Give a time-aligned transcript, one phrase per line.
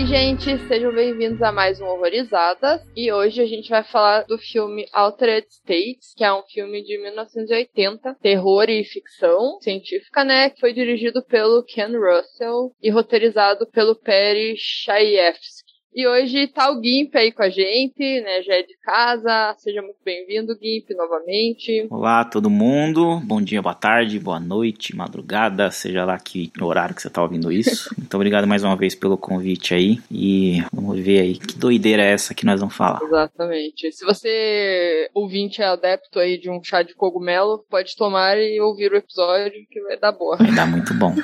[0.00, 2.80] Oi, gente, sejam bem-vindos a mais um Horrorizadas.
[2.96, 6.96] E hoje a gente vai falar do filme Altered States, que é um filme de
[6.96, 10.48] 1980, terror e ficção científica, né?
[10.48, 15.69] Que foi dirigido pelo Ken Russell e roteirizado pelo Perry Chayefsky.
[15.92, 18.42] E hoje tá o Gimp aí com a gente, né?
[18.42, 19.56] Já é de casa.
[19.58, 21.88] Seja muito bem-vindo, Gimp, novamente.
[21.90, 23.20] Olá, todo mundo.
[23.24, 27.50] Bom dia, boa tarde, boa noite, madrugada, seja lá que horário que você tá ouvindo
[27.50, 27.92] isso.
[27.98, 29.98] Muito obrigado mais uma vez pelo convite aí.
[30.08, 33.02] E vamos ver aí que doideira é essa que nós vamos falar.
[33.02, 33.90] Exatamente.
[33.90, 38.92] Se você, ouvinte, é adepto aí de um chá de cogumelo, pode tomar e ouvir
[38.92, 40.36] o episódio que vai dar boa.
[40.36, 41.12] Vai dar muito bom.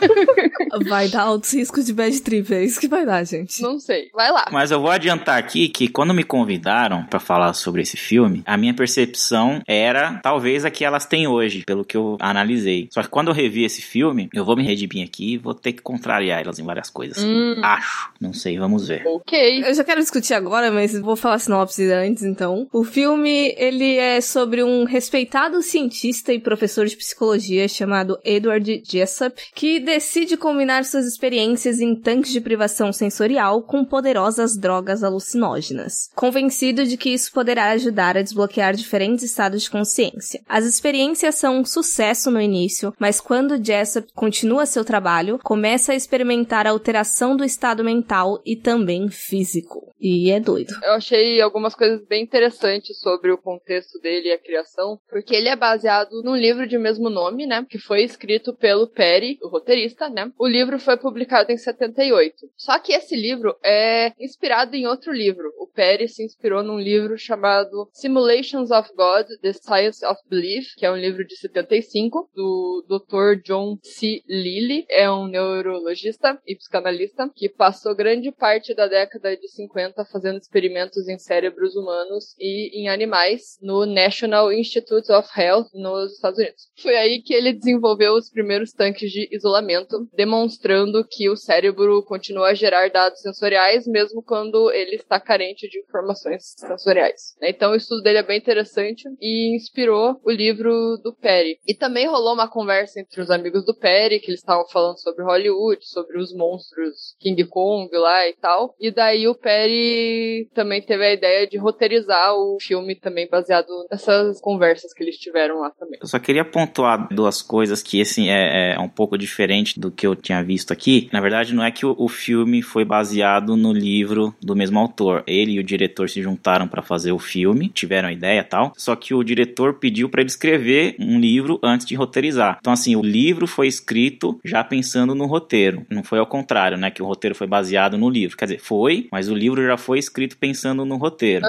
[0.88, 3.62] Vai dar altos riscos de bad trip, é isso que vai dar, gente.
[3.62, 4.10] Não sei.
[4.12, 4.46] Vai lá.
[4.56, 8.56] Mas eu vou adiantar aqui que quando me convidaram pra falar sobre esse filme, a
[8.56, 12.88] minha percepção era talvez a que elas têm hoje, pelo que eu analisei.
[12.90, 15.74] Só que quando eu revi esse filme, eu vou me redimir aqui e vou ter
[15.74, 17.22] que contrariar elas em várias coisas.
[17.22, 17.60] Hum.
[17.62, 18.10] Acho.
[18.18, 19.02] Não sei, vamos ver.
[19.06, 19.62] Ok.
[19.62, 22.66] Eu já quero discutir agora, mas vou falar a sinopse antes, então.
[22.72, 29.36] O filme, ele é sobre um respeitado cientista e professor de psicologia chamado Edward Jessup,
[29.54, 36.84] que decide combinar suas experiências em tanques de privação sensorial com poderosas drogas alucinógenas, convencido
[36.84, 40.42] de que isso poderá ajudar a desbloquear diferentes estados de consciência.
[40.46, 45.96] As experiências são um sucesso no início, mas quando Jessup continua seu trabalho, começa a
[45.96, 49.94] experimentar a alteração do estado mental e também físico.
[49.98, 50.74] E é doido.
[50.82, 55.48] Eu achei algumas coisas bem interessantes sobre o contexto dele e a criação, porque ele
[55.48, 57.64] é baseado num livro de mesmo nome, né?
[57.68, 60.30] Que foi escrito pelo Perry, o roteirista, né?
[60.38, 62.46] O livro foi publicado em 78.
[62.56, 65.50] Só que esse livro é inspirado em outro livro.
[65.58, 70.84] O Perry se inspirou num livro chamado Simulations of God: The Science of Belief, que
[70.84, 73.40] é um livro de 75 do Dr.
[73.42, 74.22] John C.
[74.28, 80.38] Lilly, é um neurologista e psicanalista que passou grande parte da década de 50 fazendo
[80.38, 86.70] experimentos em cérebros humanos e em animais no National Institute of Health nos Estados Unidos.
[86.76, 92.48] Foi aí que ele desenvolveu os primeiros tanques de isolamento, demonstrando que o cérebro continua
[92.48, 97.36] a gerar dados sensoriais mesmo quando ele está carente de informações sensoriais.
[97.40, 97.50] né?
[97.50, 101.58] Então o estudo dele é bem interessante e inspirou o livro do Perry.
[101.66, 105.24] E também rolou uma conversa entre os amigos do Perry, que eles estavam falando sobre
[105.24, 108.74] Hollywood, sobre os monstros King Kong lá e tal.
[108.80, 114.40] E daí o Perry também teve a ideia de roteirizar o filme também baseado nessas
[114.40, 115.98] conversas que eles tiveram lá também.
[116.00, 120.06] Eu só queria pontuar duas coisas que, assim, é, é um pouco diferente do que
[120.06, 121.08] eu tinha visto aqui.
[121.12, 125.22] Na verdade, não é que o, o filme foi baseado no livro do mesmo autor.
[125.26, 128.72] Ele e o diretor se juntaram para fazer o filme, tiveram a ideia e tal.
[128.76, 132.58] Só que o diretor pediu para ele escrever um livro antes de roteirizar.
[132.60, 135.86] Então, assim, o livro foi escrito já pensando no roteiro.
[135.90, 136.90] Não foi ao contrário, né?
[136.90, 138.36] Que o roteiro foi baseado no livro.
[138.36, 141.44] Quer dizer, foi, mas o livro já foi escrito pensando no roteiro.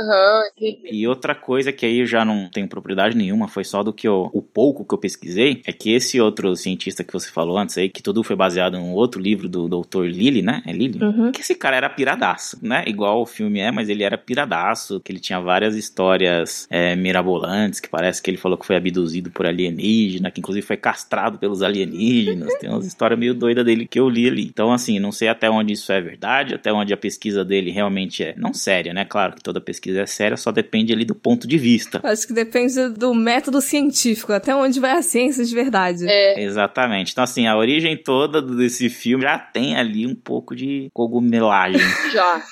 [0.58, 0.90] Entendi.
[0.92, 4.08] E outra coisa que aí eu já não tenho propriedade nenhuma, foi só do que
[4.08, 7.78] eu, o pouco que eu pesquisei, é que esse outro cientista que você falou antes
[7.78, 10.06] aí, que tudo foi baseado em um outro livro do Dr.
[10.06, 10.62] Lilly, né?
[10.66, 11.04] É Lilly?
[11.04, 11.32] Uhum.
[11.32, 12.84] Que esse cara era piradaço, né?
[12.88, 17.80] Igual o filme é, mas ele era piradaço, que ele tinha várias histórias é, mirabolantes,
[17.80, 21.62] que parece que ele falou que foi abduzido por alienígena, que inclusive foi castrado pelos
[21.62, 22.54] alienígenas.
[22.60, 24.46] Tem umas histórias meio doidas dele que eu li ali.
[24.46, 28.24] Então, assim, não sei até onde isso é verdade, até onde a pesquisa dele realmente
[28.24, 29.06] é não séria, né?
[29.06, 32.00] Claro que toda pesquisa é séria, só depende ali do ponto de vista.
[32.04, 36.06] Acho que depende do método científico, até onde vai a ciência de verdade.
[36.08, 37.12] É, Exatamente.
[37.12, 41.82] Então, assim, a origem toda desse filme já tem ali um pouco de cogumelagem.
[42.12, 42.44] já.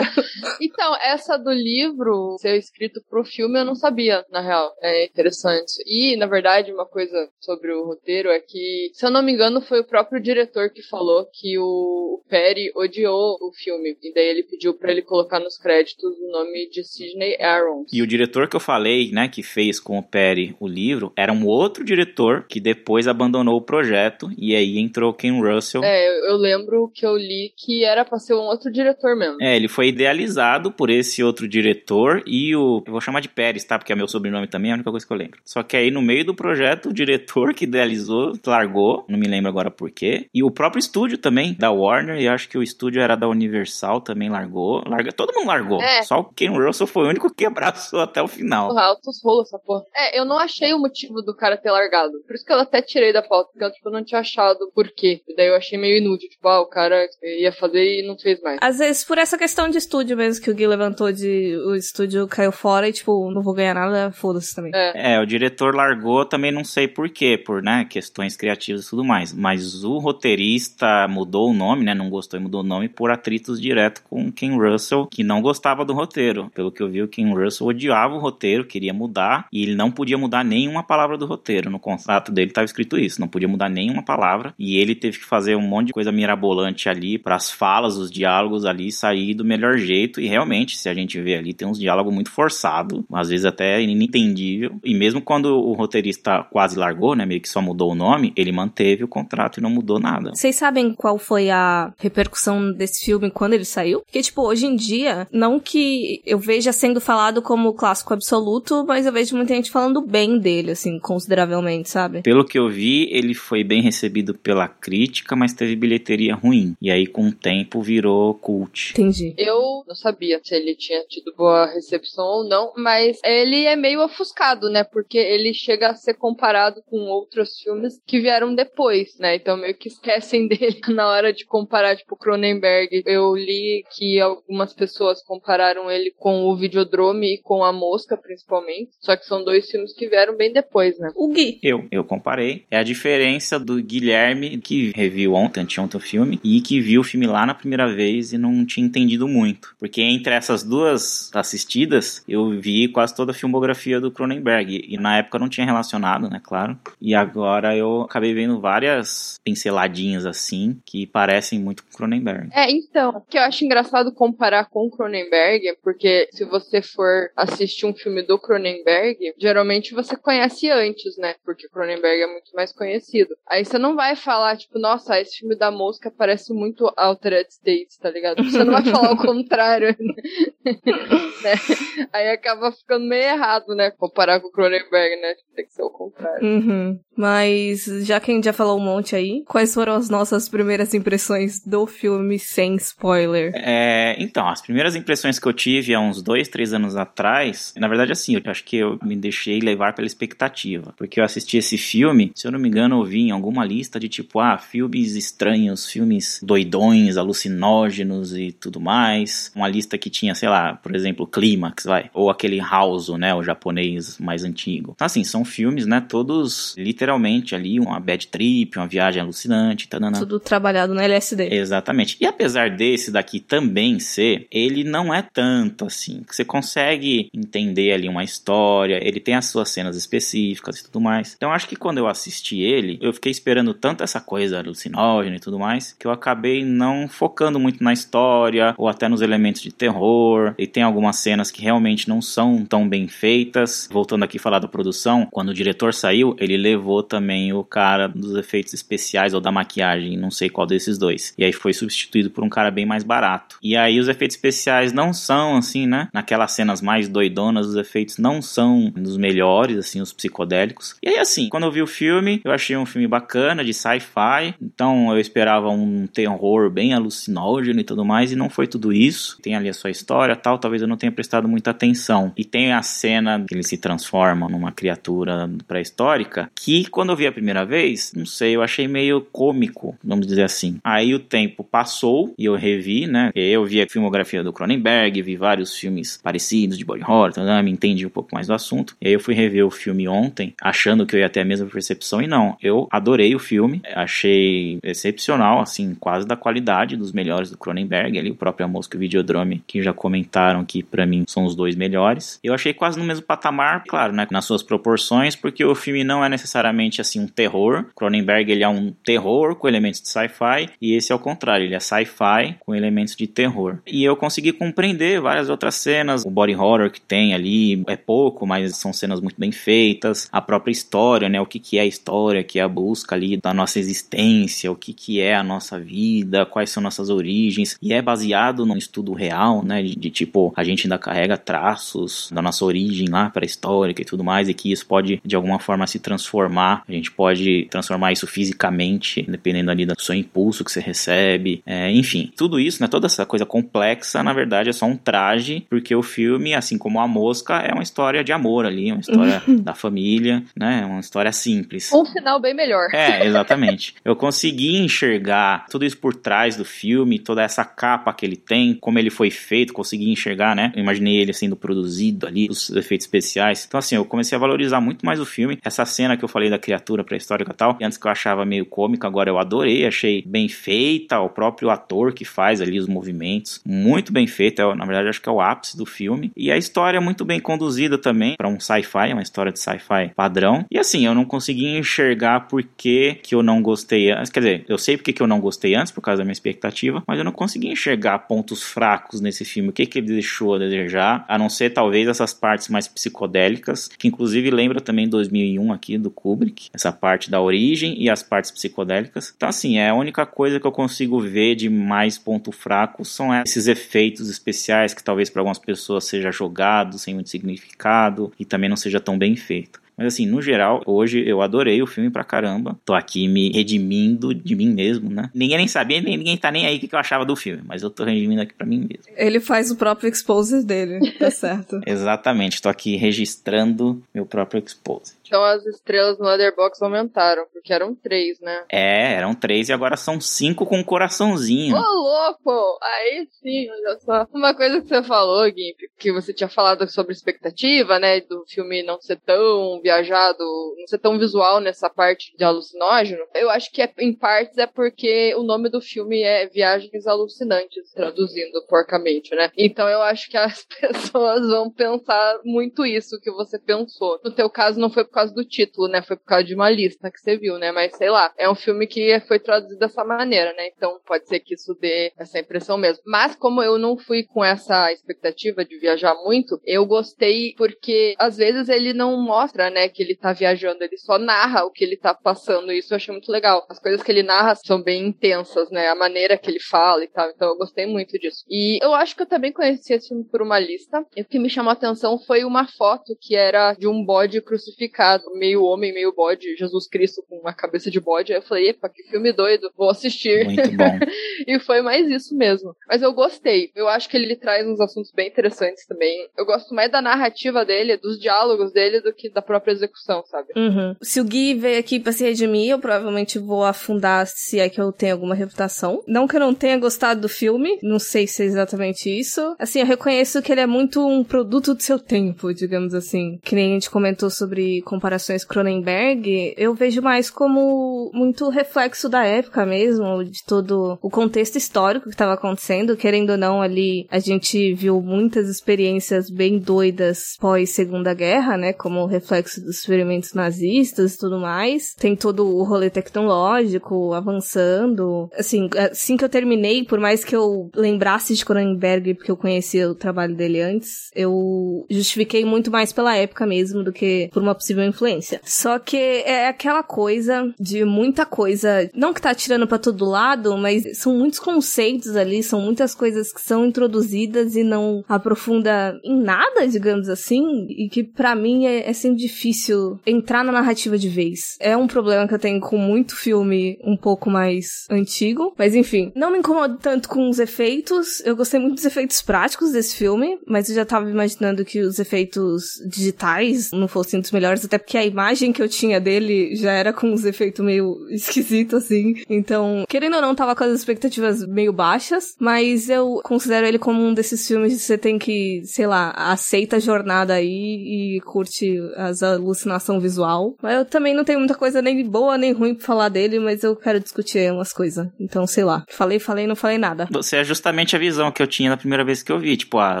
[0.60, 4.72] Então, essa do livro ser escrito pro filme eu não sabia, na real.
[4.80, 5.72] É interessante.
[5.86, 9.60] E, na verdade, uma coisa sobre o roteiro é que, se eu não me engano,
[9.60, 13.96] foi o próprio diretor que falou que o Perry odiou o filme.
[14.02, 17.90] E daí ele pediu pra ele colocar nos créditos o nome de Sidney Aarons.
[17.92, 21.32] E o diretor que eu falei, né, que fez com o Perry o livro, era
[21.32, 25.82] um outro diretor que depois abandonou o projeto e aí entrou Ken Russell.
[25.84, 29.36] É, eu, eu lembro que eu li que era pra ser um outro diretor mesmo.
[29.40, 32.82] É, ele foi idealizado por esse outro diretor e o.
[32.86, 33.78] Eu vou chamar de Pérez, tá?
[33.78, 35.40] Porque é meu sobrenome também, é a única coisa que eu lembro.
[35.44, 39.48] Só que aí no meio do projeto, o diretor que idealizou largou, não me lembro
[39.48, 40.28] agora por quê.
[40.34, 44.00] E o próprio estúdio também, da Warner, e acho que o estúdio era da Universal
[44.00, 44.82] também largou.
[44.86, 45.80] Larga, todo mundo largou.
[45.82, 46.02] É.
[46.02, 48.68] Só o Ken Russell foi o único que abraçou até o final.
[48.68, 49.84] Porra, altos rolos essa porra.
[49.94, 52.12] É, eu não achei o motivo do cara ter largado.
[52.26, 54.88] Por isso que eu até tirei da pauta, porque eu tipo, não tinha achado por
[54.88, 55.22] quê.
[55.28, 56.28] E daí eu achei meio inútil.
[56.28, 58.58] Tipo, ah, o cara ia fazer e não fez mais.
[58.60, 62.26] Às vezes, por essa questão de estúdio mesmo que o Gui levantou de o estúdio
[62.26, 64.72] caiu fora e, tipo, não vou ganhar nada, foda-se também.
[64.74, 65.14] É.
[65.14, 69.04] É, o diretor largou, também não sei por quê, por né, questões criativas e tudo
[69.04, 69.32] mais.
[69.32, 71.94] Mas o roteirista mudou o nome, né?
[71.94, 75.40] Não gostou e mudou o nome por atritos direto com o Ken Russell, que não
[75.40, 76.50] gostava do roteiro.
[76.54, 79.90] Pelo que eu vi, o Ken Russell odiava o roteiro, queria mudar, e ele não
[79.90, 81.70] podia mudar nenhuma palavra do roteiro.
[81.70, 84.54] No contrato dele estava escrito isso, não podia mudar nenhuma palavra.
[84.58, 88.10] E ele teve que fazer um monte de coisa mirabolante ali para as falas, os
[88.10, 90.20] diálogos ali sair do melhor jeito.
[90.20, 93.80] E realmente, se a gente vê ali, tem uns diálogos muito forçados, às vezes até
[93.82, 94.78] inentendível.
[94.84, 98.52] E mesmo quando o roteirista quase largou, né, meio que só mudou o nome, ele
[98.52, 100.30] manteve o contrato e não mudou nada.
[100.34, 104.00] Vocês sabem qual foi a repercussão desse filme quando ele saiu?
[104.00, 109.06] Porque, tipo, hoje em dia, não que eu veja sendo falado como clássico absoluto, mas
[109.06, 112.22] eu vejo muita gente falando bem dele, assim, consideravelmente, sabe?
[112.22, 116.74] Pelo que eu vi, ele foi bem recebido pela crítica, mas teve bilheteria ruim.
[116.80, 118.92] E aí, com o tempo, virou cult.
[118.92, 119.09] Entendi.
[119.36, 124.02] Eu não sabia se ele tinha tido boa recepção ou não, mas ele é meio
[124.02, 124.84] ofuscado, né?
[124.84, 129.36] Porque ele chega a ser comparado com outros filmes que vieram depois, né?
[129.36, 133.02] Então meio que esquecem dele na hora de comparar, tipo, Cronenberg.
[133.06, 138.90] Eu li que algumas pessoas compararam ele com o Videodrome e com A Mosca, principalmente.
[139.00, 141.10] Só que são dois filmes que vieram bem depois, né?
[141.14, 141.58] O Gui.
[141.62, 142.64] Eu, eu comparei.
[142.70, 147.04] É a diferença do Guilherme, que reviu ontem, anteontem o filme, e que viu o
[147.04, 149.74] filme lá na primeira vez e não tinha entendido muito.
[149.78, 154.84] Porque entre essas duas assistidas, eu vi quase toda a filmografia do Cronenberg.
[154.88, 156.78] E na época não tinha relacionado, né, claro.
[157.00, 162.50] E agora eu acabei vendo várias pinceladinhas assim, que parecem muito com Cronenberg.
[162.52, 167.30] É, então, o que eu acho engraçado comparar com Cronenberg, é porque se você for
[167.36, 171.34] assistir um filme do Cronenberg, geralmente você conhece antes, né?
[171.44, 173.36] Porque Cronenberg é muito mais conhecido.
[173.48, 177.96] Aí você não vai falar, tipo, nossa, esse filme da mosca parece muito Altered States,
[177.96, 178.42] tá ligado?
[178.44, 181.54] Você não vai falar o contrário, né?
[182.12, 183.90] Aí acaba ficando meio errado, né?
[183.90, 185.34] Comparar com o Cronenberg, né?
[185.54, 186.46] Tem que ser o contrário.
[186.46, 186.98] Uhum.
[187.16, 190.94] Mas já que a gente já falou um monte aí, quais foram as nossas primeiras
[190.94, 193.52] impressões do filme sem spoiler?
[193.54, 197.88] É, então, as primeiras impressões que eu tive há uns dois, três anos atrás, na
[197.88, 200.94] verdade, assim, eu acho que eu me deixei levar pela expectativa.
[200.96, 204.00] Porque eu assisti esse filme, se eu não me engano, eu vi em alguma lista
[204.00, 209.52] de tipo, ah, filmes estranhos, filmes doidões, alucinógenos e tudo mais.
[209.54, 212.10] Uma lista que tinha, sei lá, por exemplo, Clímax, vai.
[212.14, 214.92] Ou aquele House, né, o japonês mais antigo.
[214.94, 220.18] Então, assim, são filmes, né, todos literalmente ali, uma bad trip, uma viagem alucinante, tanana.
[220.18, 221.54] Tudo trabalhado no LSD.
[221.54, 222.16] Exatamente.
[222.20, 226.22] E apesar desse daqui também ser, ele não é tanto assim.
[226.28, 231.34] Você consegue entender ali uma história, ele tem as suas cenas específicas e tudo mais.
[231.36, 235.40] Então acho que quando eu assisti ele, eu fiquei esperando tanto essa coisa alucinógena e
[235.40, 239.72] tudo mais, que eu acabei não focando muito na história ou até nos elementos de
[239.72, 240.54] terror.
[240.58, 243.88] E tem algumas cenas que realmente não são tão bem feitas.
[243.90, 248.08] Voltando aqui a falar da produção, quando o diretor saiu, ele levou também o cara
[248.08, 251.34] dos efeitos especiais ou da maquiagem, não sei qual desses dois.
[251.36, 253.58] E aí foi substituído por um cara bem mais barato.
[253.62, 256.08] E aí os efeitos especiais não são assim, né?
[256.12, 260.96] Naquelas cenas mais doidonas, os efeitos não são dos melhores, assim, os psicodélicos.
[261.02, 264.54] E aí assim, quando eu vi o filme, eu achei um filme bacana de sci-fi.
[264.60, 269.38] Então eu esperava um terror bem alucinógeno e tudo mais, e não foi tudo isso.
[269.42, 272.32] Tem ali a sua história, tal, talvez eu não tenha prestado muita atenção.
[272.36, 277.26] E tem a cena que ele se transforma numa criatura pré-histórica, que quando eu vi
[277.26, 280.78] a primeira vez, não sei, eu achei meio cômico, vamos dizer assim.
[280.84, 283.30] Aí o tempo passou e eu revi, né?
[283.34, 287.70] Eu vi a filmografia do Cronenberg, vi vários filmes parecidos de body horror, tá, me
[287.70, 288.96] entendi um pouco mais do assunto.
[289.00, 291.66] E aí eu fui rever o filme ontem, achando que eu ia ter a mesma
[291.66, 292.56] percepção e não.
[292.62, 298.32] Eu adorei o filme, achei excepcional, assim, quase da qualidade dos melhores do Cronenberg, ali
[298.40, 302.38] e o Videodrome, que já comentaram que para mim são os dois melhores.
[302.42, 306.24] Eu achei quase no mesmo patamar, claro, né, nas suas proporções, porque o filme não
[306.24, 307.86] é necessariamente necessariamente assim um terror.
[307.94, 311.74] Cronenberg ele é um terror com elementos de sci-fi e esse é o contrário, ele
[311.74, 313.78] é sci-fi com elementos de terror.
[313.86, 318.46] E eu consegui compreender várias outras cenas, o body horror que tem ali é pouco,
[318.46, 321.86] mas são cenas muito bem feitas, a própria história, né, o que que é a
[321.86, 325.78] história, que é a busca ali da nossa existência, o que que é a nossa
[325.78, 328.29] vida, quais são nossas origens, e é baseado
[328.64, 333.08] num estudo real, né, de, de tipo, a gente ainda carrega traços da nossa origem
[333.08, 335.98] lá para a histórica e tudo mais, e que isso pode de alguma forma se
[335.98, 341.62] transformar, a gente pode transformar isso fisicamente, dependendo ali do seu impulso que você recebe,
[341.66, 345.66] é, enfim, tudo isso, né, toda essa coisa complexa, na verdade é só um traje,
[345.68, 349.42] porque o filme, assim como a mosca, é uma história de amor ali, uma história
[349.62, 351.92] da família, né, uma história simples.
[351.92, 352.88] Um final bem melhor.
[352.92, 353.94] É, exatamente.
[354.04, 358.74] Eu consegui enxergar tudo isso por trás do filme, toda essa capa que ele tem,
[358.74, 360.70] como ele foi feito, consegui enxergar, né?
[360.76, 363.64] Eu imaginei ele sendo produzido ali, os efeitos especiais.
[363.66, 365.58] Então, assim, eu comecei a valorizar muito mais o filme.
[365.64, 368.66] Essa cena que eu falei da criatura pré-histórica e tal, antes que eu achava meio
[368.66, 373.62] cômica, agora eu adorei, achei bem feita, o próprio ator que faz ali os movimentos,
[373.64, 376.30] muito bem feito, é, na verdade acho que é o ápice do filme.
[376.36, 379.58] E a história é muito bem conduzida também para um sci-fi, é uma história de
[379.58, 380.66] sci-fi padrão.
[380.70, 384.64] E assim, eu não consegui enxergar por que, que eu não gostei antes, quer dizer,
[384.68, 387.24] eu sei porque que eu não gostei antes, por causa da minha expectativa, mas eu
[387.24, 391.38] não consegui enxergar pontos fracos nesse filme, o que, que ele deixou a desejar, a
[391.38, 396.68] não ser talvez essas partes mais psicodélicas, que inclusive lembra também 2001 aqui do Kubrick,
[396.72, 399.32] essa parte da origem e as partes psicodélicas.
[399.36, 403.34] Então assim, é a única coisa que eu consigo ver de mais ponto fraco são
[403.42, 408.68] esses efeitos especiais que talvez para algumas pessoas seja jogado sem muito significado e também
[408.68, 409.80] não seja tão bem feito.
[410.00, 412.74] Mas assim, no geral, hoje eu adorei o filme pra caramba.
[412.86, 415.28] Tô aqui me redimindo de mim mesmo, né?
[415.34, 417.82] Ninguém nem sabia, nem, ninguém tá nem aí o que eu achava do filme, mas
[417.82, 419.12] eu tô redimindo aqui pra mim mesmo.
[419.14, 421.78] Ele faz o próprio exposer dele, tá certo.
[421.86, 425.14] Exatamente, tô aqui registrando meu próprio exposer.
[425.30, 428.64] Então as estrelas no Letterboxd aumentaram, porque eram três, né?
[428.68, 431.76] É, eram três e agora são cinco com um coraçãozinho.
[431.76, 432.78] Ô, louco!
[432.82, 434.26] Aí sim, olha só.
[434.34, 438.20] Uma coisa que você falou, Gimp, que você tinha falado sobre expectativa, né?
[438.22, 440.42] Do filme não ser tão viajado,
[440.76, 443.22] não ser tão visual nessa parte de alucinógeno.
[443.32, 447.92] Eu acho que é, em partes é porque o nome do filme é Viagens Alucinantes,
[447.94, 449.48] traduzindo porcamente, né?
[449.56, 454.18] Então eu acho que as pessoas vão pensar muito isso que você pensou.
[454.24, 456.02] No teu caso, não foi por causa do título, né?
[456.02, 457.72] Foi por causa de uma lista que você viu, né?
[457.72, 460.68] Mas sei lá, é um filme que foi traduzido dessa maneira, né?
[460.68, 463.02] Então pode ser que isso dê essa impressão mesmo.
[463.06, 468.36] Mas como eu não fui com essa expectativa de viajar muito, eu gostei porque às
[468.36, 471.96] vezes ele não mostra, né, que ele tá viajando, ele só narra o que ele
[471.96, 472.72] tá passando.
[472.72, 473.66] E isso eu achei muito legal.
[473.68, 475.88] As coisas que ele narra são bem intensas, né?
[475.88, 477.30] A maneira que ele fala e tal.
[477.30, 478.44] Então eu gostei muito disso.
[478.48, 481.04] E eu acho que eu também conheci esse filme por uma lista.
[481.16, 484.40] E o que me chamou a atenção foi uma foto que era de um bode
[484.40, 488.32] crucificado meio homem, meio bode, Jesus Cristo com uma cabeça de bode.
[488.32, 490.44] Aí eu falei, epa, que filme doido, vou assistir.
[490.44, 490.98] Muito bom.
[491.46, 492.74] e foi mais isso mesmo.
[492.88, 493.70] Mas eu gostei.
[493.74, 496.28] Eu acho que ele traz uns assuntos bem interessantes também.
[496.36, 500.48] Eu gosto mais da narrativa dele, dos diálogos dele, do que da própria execução, sabe?
[500.56, 500.94] Uhum.
[501.02, 504.80] Se o Gui veio aqui pra se redimir, eu provavelmente vou afundar se é que
[504.80, 506.02] eu tenho alguma reputação.
[506.06, 509.54] Não que eu não tenha gostado do filme, não sei se é exatamente isso.
[509.58, 513.38] Assim, eu reconheço que ele é muito um produto do seu tempo, digamos assim.
[513.42, 519.24] Que nem a gente comentou sobre comparações Cronenberg, eu vejo mais como muito reflexo da
[519.24, 522.96] época mesmo, de todo o contexto histórico que estava acontecendo.
[522.96, 528.74] Querendo ou não, ali a gente viu muitas experiências bem doidas pós Segunda Guerra, né?
[528.74, 531.94] Como reflexo dos experimentos nazistas e tudo mais.
[531.94, 535.30] Tem todo o rolê tecnológico avançando.
[535.34, 539.88] Assim, assim que eu terminei, por mais que eu lembrasse de Cronenberg, porque eu conhecia
[539.88, 544.54] o trabalho dele antes, eu justifiquei muito mais pela época mesmo do que por uma
[544.54, 545.40] possível influência.
[545.44, 550.56] Só que é aquela coisa de muita coisa, não que tá tirando para todo lado,
[550.56, 556.20] mas são muitos conceitos ali, são muitas coisas que são introduzidas e não aprofunda em
[556.20, 561.08] nada, digamos assim, e que para mim é, é sempre difícil entrar na narrativa de
[561.08, 561.56] vez.
[561.60, 566.12] É um problema que eu tenho com muito filme um pouco mais antigo, mas enfim,
[566.14, 568.20] não me incomodo tanto com os efeitos.
[568.24, 571.98] Eu gostei muito dos efeitos práticos desse filme, mas eu já tava imaginando que os
[571.98, 576.70] efeitos digitais não fossem dos melhores, até porque a imagem que eu tinha dele já
[576.70, 579.14] era com uns efeitos meio esquisitos, assim.
[579.28, 584.00] Então, querendo ou não, tava com as expectativas meio baixas, mas eu considero ele como
[584.00, 588.78] um desses filmes que você tem que, sei lá, aceita a jornada aí e curte
[588.96, 590.54] as alucinação visual.
[590.62, 593.64] Mas eu também não tenho muita coisa nem boa nem ruim pra falar dele, mas
[593.64, 595.08] eu quero discutir umas coisas.
[595.18, 595.84] Então, sei lá.
[595.90, 597.08] Falei, falei, não falei nada.
[597.10, 599.56] Você é justamente a visão que eu tinha na primeira vez que eu vi.
[599.56, 600.00] Tipo, ah,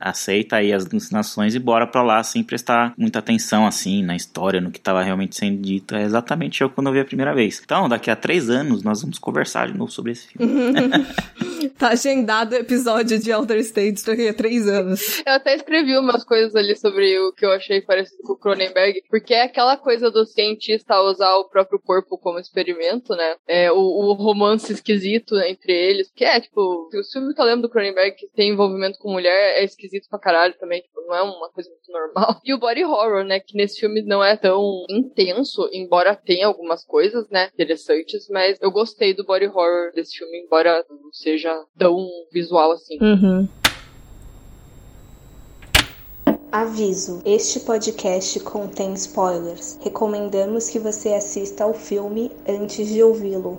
[0.00, 4.51] aceita aí as alucinações e bora pra lá sem prestar muita atenção, assim, na história
[4.52, 7.34] história, no que estava realmente sendo dito, é exatamente eu quando eu vi a primeira
[7.34, 7.60] vez.
[7.64, 10.52] Então, daqui a três anos, nós vamos conversar de novo sobre esse filme.
[11.78, 15.22] tá agendado o episódio de Outer States daqui a três anos.
[15.24, 19.02] Eu até escrevi umas coisas ali sobre o que eu achei parecido com o Cronenberg,
[19.08, 23.36] porque é aquela coisa do cientista usar o próprio corpo como experimento, né?
[23.46, 27.62] É, o, o romance esquisito entre eles, que é, tipo, o filme que eu lembro
[27.62, 31.22] do Cronenberg que tem envolvimento com mulher é esquisito pra caralho também, tipo, não é
[31.22, 32.40] uma coisa muito normal.
[32.44, 36.84] E o body horror, né, que nesse filme não é tão intenso, embora tenha algumas
[36.84, 41.96] coisas, né, interessantes, mas eu gostei do body horror desse filme, embora não seja tão
[42.32, 42.98] visual assim.
[43.00, 43.48] Uhum.
[46.50, 49.78] Aviso: este podcast contém spoilers.
[49.80, 53.58] Recomendamos que você assista ao filme antes de ouvi-lo.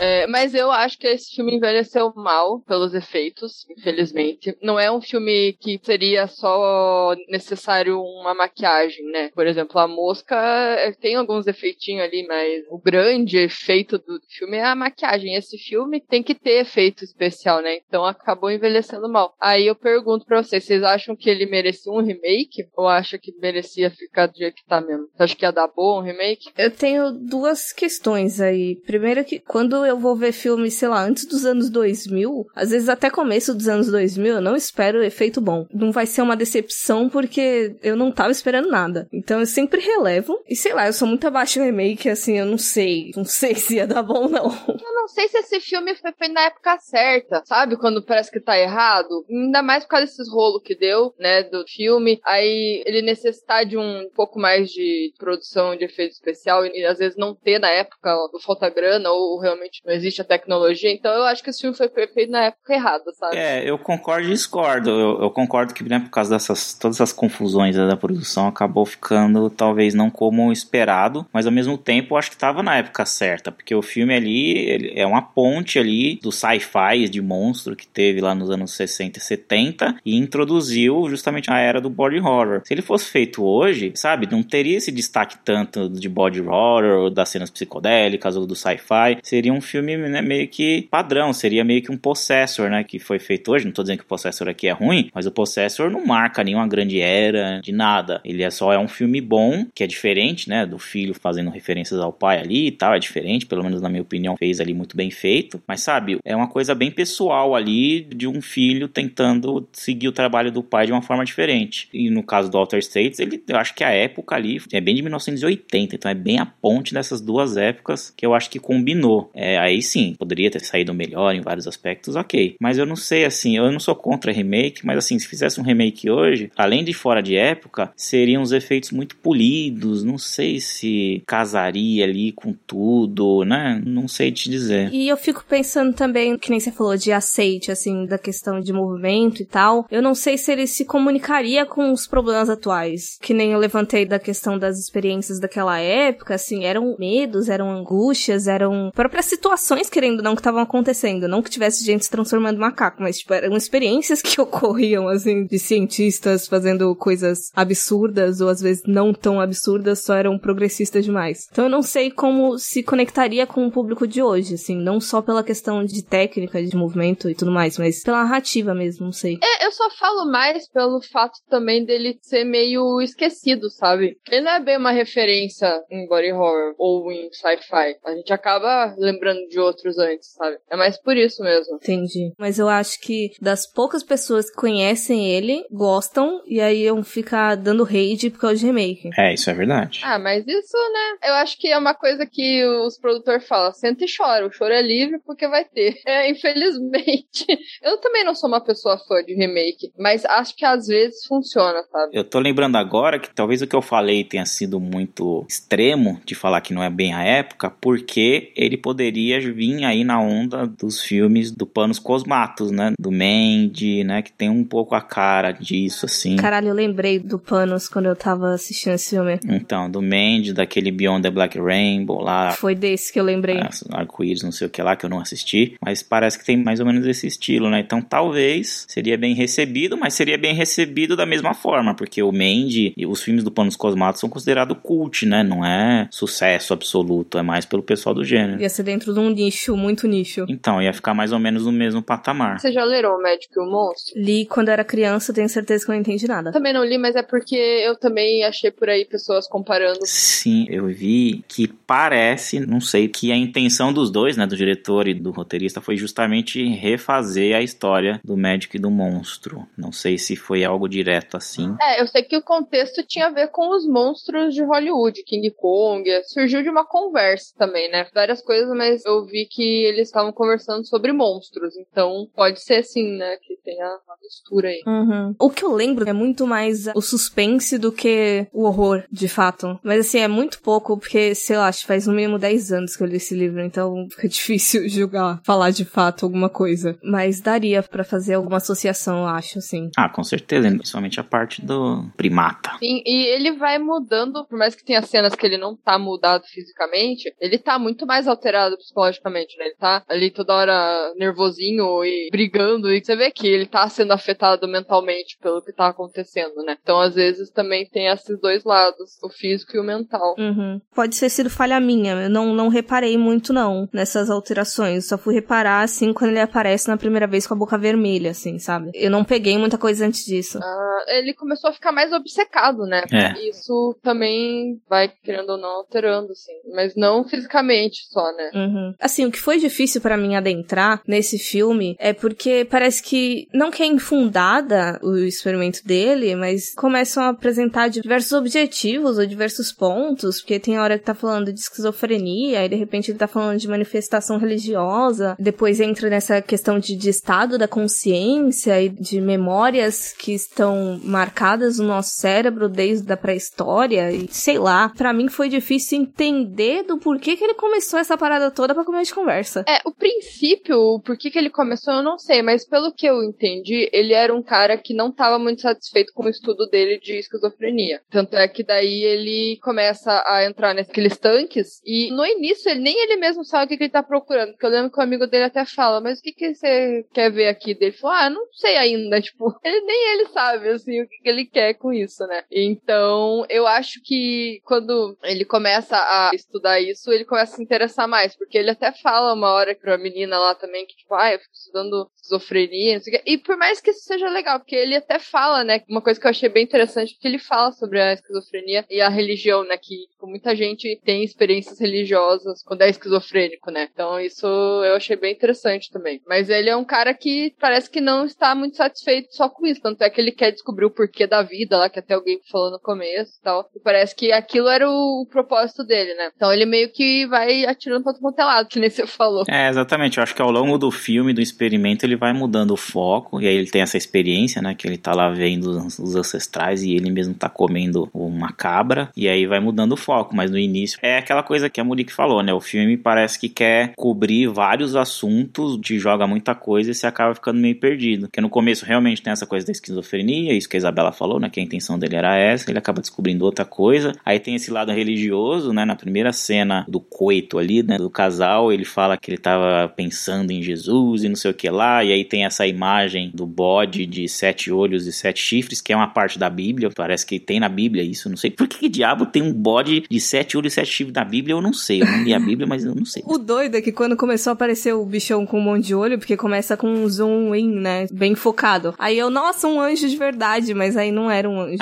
[0.00, 4.56] É, mas eu acho que esse filme envelheceu mal pelos efeitos, infelizmente.
[4.62, 9.30] Não é um filme que seria só necessário uma maquiagem, né?
[9.34, 14.56] Por exemplo, a mosca é, tem alguns efeitinhos ali, mas o grande efeito do filme
[14.56, 15.34] é a maquiagem.
[15.34, 17.78] Esse filme tem que ter efeito especial, né?
[17.88, 19.34] Então acabou envelhecendo mal.
[19.40, 22.68] Aí eu pergunto pra vocês, vocês acham que ele merecia um remake?
[22.76, 25.08] Ou acham que merecia ficar do jeito que tá mesmo?
[25.16, 26.50] Você acha que ia dar bom um remake?
[26.56, 28.76] Eu tenho duas questões aí.
[28.86, 32.88] Primeiro que quando eu vou ver filmes, sei lá, antes dos anos 2000, às vezes
[32.88, 35.66] até começo dos anos 2000, eu não espero efeito bom.
[35.72, 39.08] Não vai ser uma decepção porque eu não tava esperando nada.
[39.12, 40.38] Então eu sempre relevo.
[40.48, 43.12] E sei lá, eu sou muito abaixo do remake, assim, eu não sei.
[43.16, 44.46] Não sei se ia dar bom, não.
[44.68, 47.76] Eu não sei se esse filme foi feito na época certa, sabe?
[47.76, 49.24] Quando parece que tá errado.
[49.30, 52.20] Ainda mais por causa desses rolos que deu, né, do filme.
[52.24, 57.16] Aí ele necessitar de um pouco mais de produção de efeito especial e, às vezes
[57.16, 61.42] não ter na época o fotograna ou realmente não existe a tecnologia, então eu acho
[61.42, 63.36] que esse filme foi feito na época errada, sabe?
[63.36, 64.90] É, eu concordo e discordo.
[64.90, 69.50] Eu, eu concordo que, né, por causa dessas todas essas confusões da produção, acabou ficando
[69.50, 73.50] talvez não como esperado, mas ao mesmo tempo eu acho que estava na época certa,
[73.50, 78.34] porque o filme ali é uma ponte ali do sci-fi de monstro que teve lá
[78.34, 82.62] nos anos 60 e 70 e introduziu justamente a era do body horror.
[82.64, 87.10] Se ele fosse feito hoje, sabe, não teria esse destaque tanto de body horror, ou
[87.10, 89.18] das cenas psicodélicas ou do sci-fi.
[89.22, 93.18] Seria um filme né, meio que padrão, seria meio que um Possessor, né, que foi
[93.18, 93.64] feito hoje.
[93.64, 96.66] Não tô dizendo que o Possessor aqui é ruim, mas o Possessor não marca nenhuma
[96.66, 98.20] grande era de nada.
[98.24, 102.00] Ele é só é um filme bom, que é diferente, né, do filho fazendo referências
[102.00, 104.96] ao pai ali e tal, é diferente, pelo menos na minha opinião, fez ali muito
[104.96, 105.62] bem feito.
[105.66, 110.50] Mas sabe, é uma coisa bem pessoal ali de um filho tentando seguir o trabalho
[110.50, 111.88] do pai de uma forma diferente.
[111.92, 114.94] E no caso do Alter States, ele, eu acho que a época ali é bem
[114.94, 119.30] de 1980, então é bem a ponte dessas duas épocas que eu acho que combinou.
[119.34, 122.56] É, aí sim, poderia ter saído melhor em vários aspectos, ok.
[122.60, 125.64] Mas eu não sei, assim, eu não sou contra remake, mas assim, se fizesse um
[125.64, 131.22] remake hoje, além de fora de época, seriam os efeitos muito polidos, não sei se
[131.26, 133.80] casaria ali com tudo, né?
[133.84, 134.92] Não sei te dizer.
[134.92, 138.72] E eu fico pensando também, que nem você falou de aceite, assim, da questão de
[138.72, 139.86] movimento e tal.
[139.90, 143.18] Eu não sei se ele se comunicaria com os problemas atuais.
[143.20, 148.46] Que nem eu levantei da questão das experiências daquela época, assim, eram medos, eram angústias,
[148.46, 149.47] eram próprias situações,
[149.90, 151.28] querendo não, que estavam acontecendo.
[151.28, 155.44] Não que tivesse gente se transformando em macaco, mas, tipo, eram experiências que ocorriam, assim,
[155.46, 161.46] de cientistas fazendo coisas absurdas, ou às vezes não tão absurdas, só eram progressistas demais.
[161.50, 165.22] Então eu não sei como se conectaria com o público de hoje, assim, não só
[165.22, 169.38] pela questão de técnica, de movimento e tudo mais, mas pela narrativa mesmo, não sei.
[169.42, 174.16] É, eu só falo mais pelo fato também dele ser meio esquecido, sabe?
[174.30, 177.96] Ele não é bem uma referência em body horror ou em sci-fi.
[178.04, 180.58] A gente acaba lembrando de outros antes, sabe?
[180.70, 181.76] É mais por isso mesmo.
[181.76, 182.32] Entendi.
[182.38, 187.54] Mas eu acho que das poucas pessoas que conhecem ele, gostam, e aí iam ficar
[187.56, 189.10] dando hate por causa de remake.
[189.16, 190.00] É, isso é verdade.
[190.04, 191.28] Ah, mas isso, né?
[191.28, 194.72] Eu acho que é uma coisa que os produtores falam, senta e chora, o choro
[194.72, 195.98] é livre porque vai ter.
[196.08, 197.44] É, infelizmente.
[197.82, 201.82] Eu também não sou uma pessoa fã de remake, mas acho que às vezes funciona,
[201.90, 202.16] sabe?
[202.16, 206.34] Eu tô lembrando agora que talvez o que eu falei tenha sido muito extremo de
[206.34, 209.17] falar que não é bem a época, porque ele poderia
[209.52, 212.92] vir aí na onda dos filmes do Panos Cosmatos, né?
[212.98, 214.22] Do Mandy, né?
[214.22, 216.36] Que tem um pouco a cara disso, assim.
[216.36, 219.38] Caralho, eu lembrei do Panos quando eu tava assistindo esse filme.
[219.48, 222.52] Então, do Mandy, daquele Beyond the Black Rainbow lá.
[222.52, 223.58] Foi desse que eu lembrei.
[223.58, 225.76] É, Arco-íris, não sei o que lá, que eu não assisti.
[225.80, 227.80] Mas parece que tem mais ou menos esse estilo, né?
[227.80, 232.92] Então talvez seria bem recebido, mas seria bem recebido da mesma forma, porque o Mandy
[232.96, 235.42] e os filmes do Panos Cosmatos são considerados cult, né?
[235.42, 238.60] Não é sucesso absoluto, é mais pelo pessoal do gênero.
[238.60, 240.44] Ia ser dentro outro num nicho, muito nicho.
[240.48, 242.60] Então, ia ficar mais ou menos no mesmo patamar.
[242.60, 244.20] Você já lerou O Médico e o Monstro?
[244.20, 246.52] Li quando era criança, tenho certeza que eu não entendi nada.
[246.52, 250.00] Também não li, mas é porque eu também achei por aí pessoas comparando.
[250.04, 255.08] Sim, eu vi que parece, não sei, que a intenção dos dois, né, do diretor
[255.08, 259.66] e do roteirista, foi justamente refazer a história do médico e do monstro.
[259.76, 261.74] Não sei se foi algo direto assim.
[261.80, 265.50] É, eu sei que o contexto tinha a ver com os monstros de Hollywood, King
[265.50, 266.04] Kong.
[266.24, 268.06] Surgiu de uma conversa também, né?
[268.14, 271.76] Várias coisas, mas eu vi que eles estavam conversando sobre monstros.
[271.76, 273.36] Então pode ser sim, né?
[273.42, 274.82] Que tenha uma mistura aí.
[274.86, 275.34] Uhum.
[275.38, 279.78] O que eu lembro é muito mais o suspense do que o horror, de fato.
[279.82, 282.96] Mas assim, é muito pouco, porque, sei lá, acho que faz no mínimo 10 anos
[282.96, 286.98] que eu li esse livro, então fica difícil julgar, falar de fato alguma coisa.
[287.02, 289.90] Mas daria para fazer alguma associação, eu acho, assim.
[289.96, 292.72] Ah, com certeza, principalmente a parte do primata.
[292.78, 296.44] Sim, e ele vai mudando, por mais que tenha cenas que ele não tá mudado
[296.46, 299.66] fisicamente, ele tá muito mais alterado psicologicamente, né?
[299.66, 304.12] Ele tá ali toda hora nervosinho e brigando, e você vê que ele tá sendo
[304.12, 306.76] afetado mentalmente pelo que tá acontecendo, né?
[306.82, 310.34] Então, às vezes, também tem esses dois lados, o físico e o mental.
[310.38, 310.80] Uhum.
[310.94, 315.06] Pode ter sido falha minha, eu não, não reparei muito, não, nessas alterações.
[315.06, 318.58] Só fui reparar, assim, quando ele aparece na primeira vez com a boca vermelha, assim,
[318.58, 318.90] sabe?
[318.94, 320.58] Eu não peguei muita coisa antes disso.
[320.62, 323.04] Ah, ele começou a ficar mais obcecado, né?
[323.12, 323.48] É.
[323.48, 326.52] Isso também vai, querendo ou não, alterando, assim.
[326.74, 328.50] Mas não fisicamente só, né?
[328.54, 328.77] Uhum.
[329.00, 333.70] Assim, o que foi difícil para mim adentrar nesse filme é porque parece que não
[333.70, 340.40] que é infundada o experimento dele, mas começam a apresentar diversos objetivos ou diversos pontos,
[340.40, 343.68] porque tem hora que tá falando de esquizofrenia, e de repente ele tá falando de
[343.68, 350.32] manifestação religiosa, depois entra nessa questão de, de estado da consciência e de memórias que
[350.32, 356.00] estão marcadas no nosso cérebro desde a pré-história, e sei lá, para mim foi difícil
[356.00, 359.64] entender do porquê que ele começou essa parada toda pra começo de conversa.
[359.68, 363.22] É, o princípio, o porquê que ele começou, eu não sei, mas pelo que eu
[363.22, 367.18] entendi, ele era um cara que não estava muito satisfeito com o estudo dele de
[367.18, 368.00] esquizofrenia.
[368.10, 373.02] Tanto é que daí ele começa a entrar naqueles tanques e no início ele nem
[373.02, 374.52] ele mesmo sabe o que, que ele tá procurando.
[374.52, 377.30] Porque eu lembro que o amigo dele até fala, mas o que, que você quer
[377.30, 377.76] ver aqui?
[377.80, 379.20] Ele falou, ah, não sei ainda.
[379.28, 382.44] Tipo, ele nem ele sabe, assim, o que, que ele quer com isso, né?
[382.50, 388.08] Então, eu acho que quando ele começa a estudar isso, ele começa a se interessar
[388.08, 388.34] mais.
[388.36, 391.54] Porque ele até fala uma hora pra menina lá também que, tipo, ah, eu fico
[391.54, 393.22] estudando esquizofrenia, não sei o quê.
[393.26, 395.82] E por mais que isso seja legal, porque ele até fala, né?
[395.88, 399.08] Uma coisa que eu achei bem interessante, porque ele fala sobre a esquizofrenia e a
[399.08, 399.76] religião, né?
[399.76, 403.88] Que tipo, muita gente tem experiências religiosas quando é esquizofrênico, né?
[403.92, 406.20] Então isso eu achei bem interessante também.
[406.26, 409.80] Mas ele é um cara que parece que não está muito satisfeito só com isso.
[409.80, 412.70] Tanto é que ele quer descobrir o porquê da vida lá, que até alguém falou
[412.70, 413.68] no começo e tal.
[413.74, 416.30] E parece que aquilo era o, propósito dele, né?
[416.34, 419.44] Então ele meio que vai atirando pra outro lado, que nem você falou.
[419.48, 420.18] É, exatamente.
[420.18, 423.40] Eu acho que ao longo do filme, do experimento, ele vai mudando o foco.
[423.40, 424.74] E aí ele tem essa experiência, né?
[424.74, 429.10] Que ele tá lá vendo os ancestrais e ele mesmo tá comendo uma cabra.
[429.16, 430.34] E aí vai mudando o foco.
[430.34, 432.52] Mas no início é aquela coisa que a Murique falou, né?
[432.52, 437.34] O filme parece que quer cobrir vários assuntos, te joga muita coisa e você acaba
[437.34, 438.22] ficando meio perdido.
[438.22, 441.50] Porque no começo realmente tem essa coisa da esquizofrenia, isso que a Isabela falou, né?
[441.50, 442.70] Que a intenção dele era essa.
[442.70, 444.12] Ele acaba descobrindo outra coisa.
[444.24, 445.84] Aí tem esse lado religioso, né?
[445.84, 447.98] Na primeira cena do coito ali, né?
[447.98, 451.68] Do casal, ele fala que ele tava pensando em Jesus e não sei o que
[451.70, 452.04] lá.
[452.04, 455.96] E aí tem essa imagem do bode de sete olhos e sete chifres, que é
[455.96, 456.90] uma parte da Bíblia.
[456.94, 458.28] Parece que tem na Bíblia isso.
[458.28, 461.14] Não sei por que, que diabo tem um bode de sete olhos e sete chifres
[461.14, 461.54] na Bíblia.
[461.54, 462.02] Eu não sei.
[462.02, 463.22] Eu não li a Bíblia, mas eu não sei.
[463.26, 466.18] O doido é que quando começou a aparecer o bichão com um monte de olho,
[466.18, 468.06] porque começa com um zoom in, né?
[468.12, 468.94] Bem focado.
[468.98, 471.78] Aí eu, nossa, um anjo de verdade, mas aí não era um anjo.